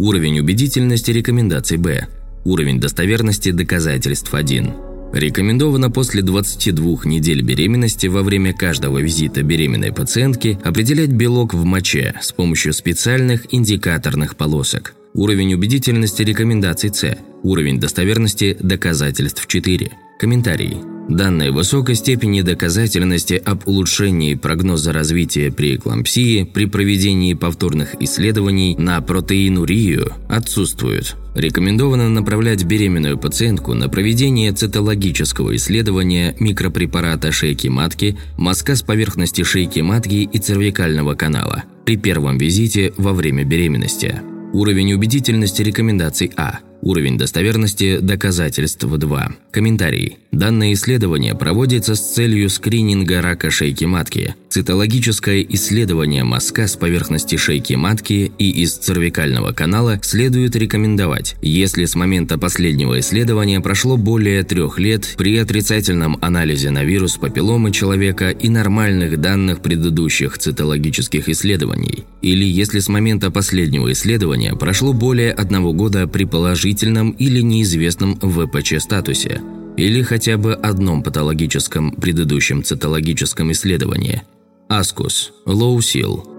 Уровень 0.00 0.40
убедительности 0.40 1.10
рекомендаций 1.10 1.76
Б. 1.76 2.06
Уровень 2.46 2.80
достоверности 2.80 3.50
доказательств 3.50 4.32
1. 4.32 4.72
Рекомендовано 5.12 5.90
после 5.90 6.22
22 6.22 7.00
недель 7.04 7.42
беременности 7.42 8.06
во 8.06 8.22
время 8.22 8.54
каждого 8.54 8.96
визита 8.96 9.42
беременной 9.42 9.92
пациентки 9.92 10.58
определять 10.64 11.10
белок 11.10 11.52
в 11.52 11.64
моче 11.64 12.14
с 12.22 12.32
помощью 12.32 12.72
специальных 12.72 13.52
индикаторных 13.52 14.36
полосок. 14.36 14.94
Уровень 15.12 15.52
убедительности 15.52 16.22
рекомендаций 16.22 16.88
С. 16.88 17.18
Уровень 17.42 17.78
достоверности 17.78 18.56
доказательств 18.58 19.46
4. 19.46 19.90
Комментарий. 20.18 20.78
Данной 21.10 21.50
высокой 21.50 21.96
степени 21.96 22.40
доказательности 22.40 23.34
об 23.34 23.66
улучшении 23.66 24.36
прогноза 24.36 24.92
развития 24.92 25.50
при 25.50 25.74
эклампсии 25.74 26.44
при 26.44 26.66
проведении 26.66 27.34
повторных 27.34 28.00
исследований 28.00 28.76
на 28.78 29.00
протеинурию 29.00 30.12
отсутствуют. 30.28 31.16
Рекомендовано 31.34 32.08
направлять 32.08 32.62
беременную 32.62 33.18
пациентку 33.18 33.74
на 33.74 33.88
проведение 33.88 34.52
цитологического 34.52 35.56
исследования 35.56 36.36
микропрепарата 36.38 37.32
шейки 37.32 37.66
матки, 37.66 38.16
мазка 38.38 38.76
с 38.76 38.82
поверхности 38.82 39.42
шейки 39.42 39.80
матки 39.80 40.28
и 40.32 40.38
цервикального 40.38 41.14
канала 41.14 41.64
при 41.84 41.96
первом 41.96 42.38
визите 42.38 42.92
во 42.96 43.14
время 43.14 43.44
беременности. 43.44 44.22
Уровень 44.52 44.94
убедительности 44.94 45.62
рекомендаций 45.62 46.30
А. 46.36 46.60
Уровень 46.82 47.18
достоверности 47.18 47.98
доказательств 47.98 48.84
2. 48.84 49.34
Комментарий. 49.50 50.18
Данное 50.32 50.72
исследование 50.72 51.34
проводится 51.34 51.94
с 51.94 52.14
целью 52.14 52.48
скрининга 52.48 53.20
рака 53.20 53.50
шейки 53.50 53.84
матки. 53.84 54.34
Цитологическое 54.48 55.44
исследование 55.48 56.24
мазка 56.24 56.66
с 56.66 56.76
поверхности 56.76 57.36
шейки 57.36 57.74
матки 57.74 58.32
и 58.38 58.50
из 58.62 58.74
цервикального 58.74 59.52
канала 59.52 59.98
следует 60.02 60.56
рекомендовать, 60.56 61.36
если 61.42 61.84
с 61.84 61.94
момента 61.94 62.38
последнего 62.38 62.98
исследования 63.00 63.60
прошло 63.60 63.96
более 63.96 64.42
трех 64.42 64.78
лет 64.78 65.14
при 65.18 65.36
отрицательном 65.36 66.16
анализе 66.20 66.70
на 66.70 66.84
вирус 66.84 67.16
папилломы 67.16 67.72
человека 67.72 68.30
и 68.30 68.48
нормальных 68.48 69.20
данных 69.20 69.60
предыдущих 69.60 70.38
цитологических 70.38 71.28
исследований, 71.28 72.04
или 72.22 72.44
если 72.44 72.78
с 72.78 72.88
момента 72.88 73.30
последнего 73.30 73.92
исследования 73.92 74.54
прошло 74.54 74.92
более 74.92 75.32
одного 75.32 75.72
года 75.72 76.06
при 76.06 76.24
положительном 76.70 77.10
или 77.18 77.40
неизвестном 77.40 78.14
ВПЧ-статусе, 78.20 79.42
или 79.76 80.02
хотя 80.02 80.36
бы 80.36 80.54
одном 80.54 81.02
патологическом 81.02 81.92
предыдущем 81.92 82.62
цитологическом 82.62 83.50
исследовании. 83.52 84.22
Аскус, 84.68 85.32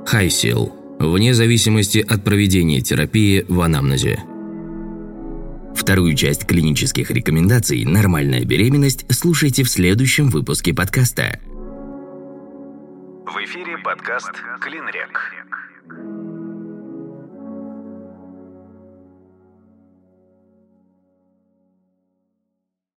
High 0.06 0.28
Seal, 0.28 0.72
вне 1.00 1.34
зависимости 1.34 2.00
от 2.00 2.24
проведения 2.24 2.80
терапии 2.80 3.46
в 3.50 3.60
анамнезе. 3.60 4.24
Вторую 5.76 6.16
часть 6.16 6.46
клинических 6.46 7.12
рекомендаций 7.12 7.84
«Нормальная 7.84 8.46
беременность» 8.46 9.06
слушайте 9.10 9.64
в 9.64 9.70
следующем 9.70 10.30
выпуске 10.30 10.74
подкаста. 10.74 11.40
В 13.26 13.36
эфире 13.44 13.78
подкаст 13.84 14.32
«Клинрек». 14.62 16.21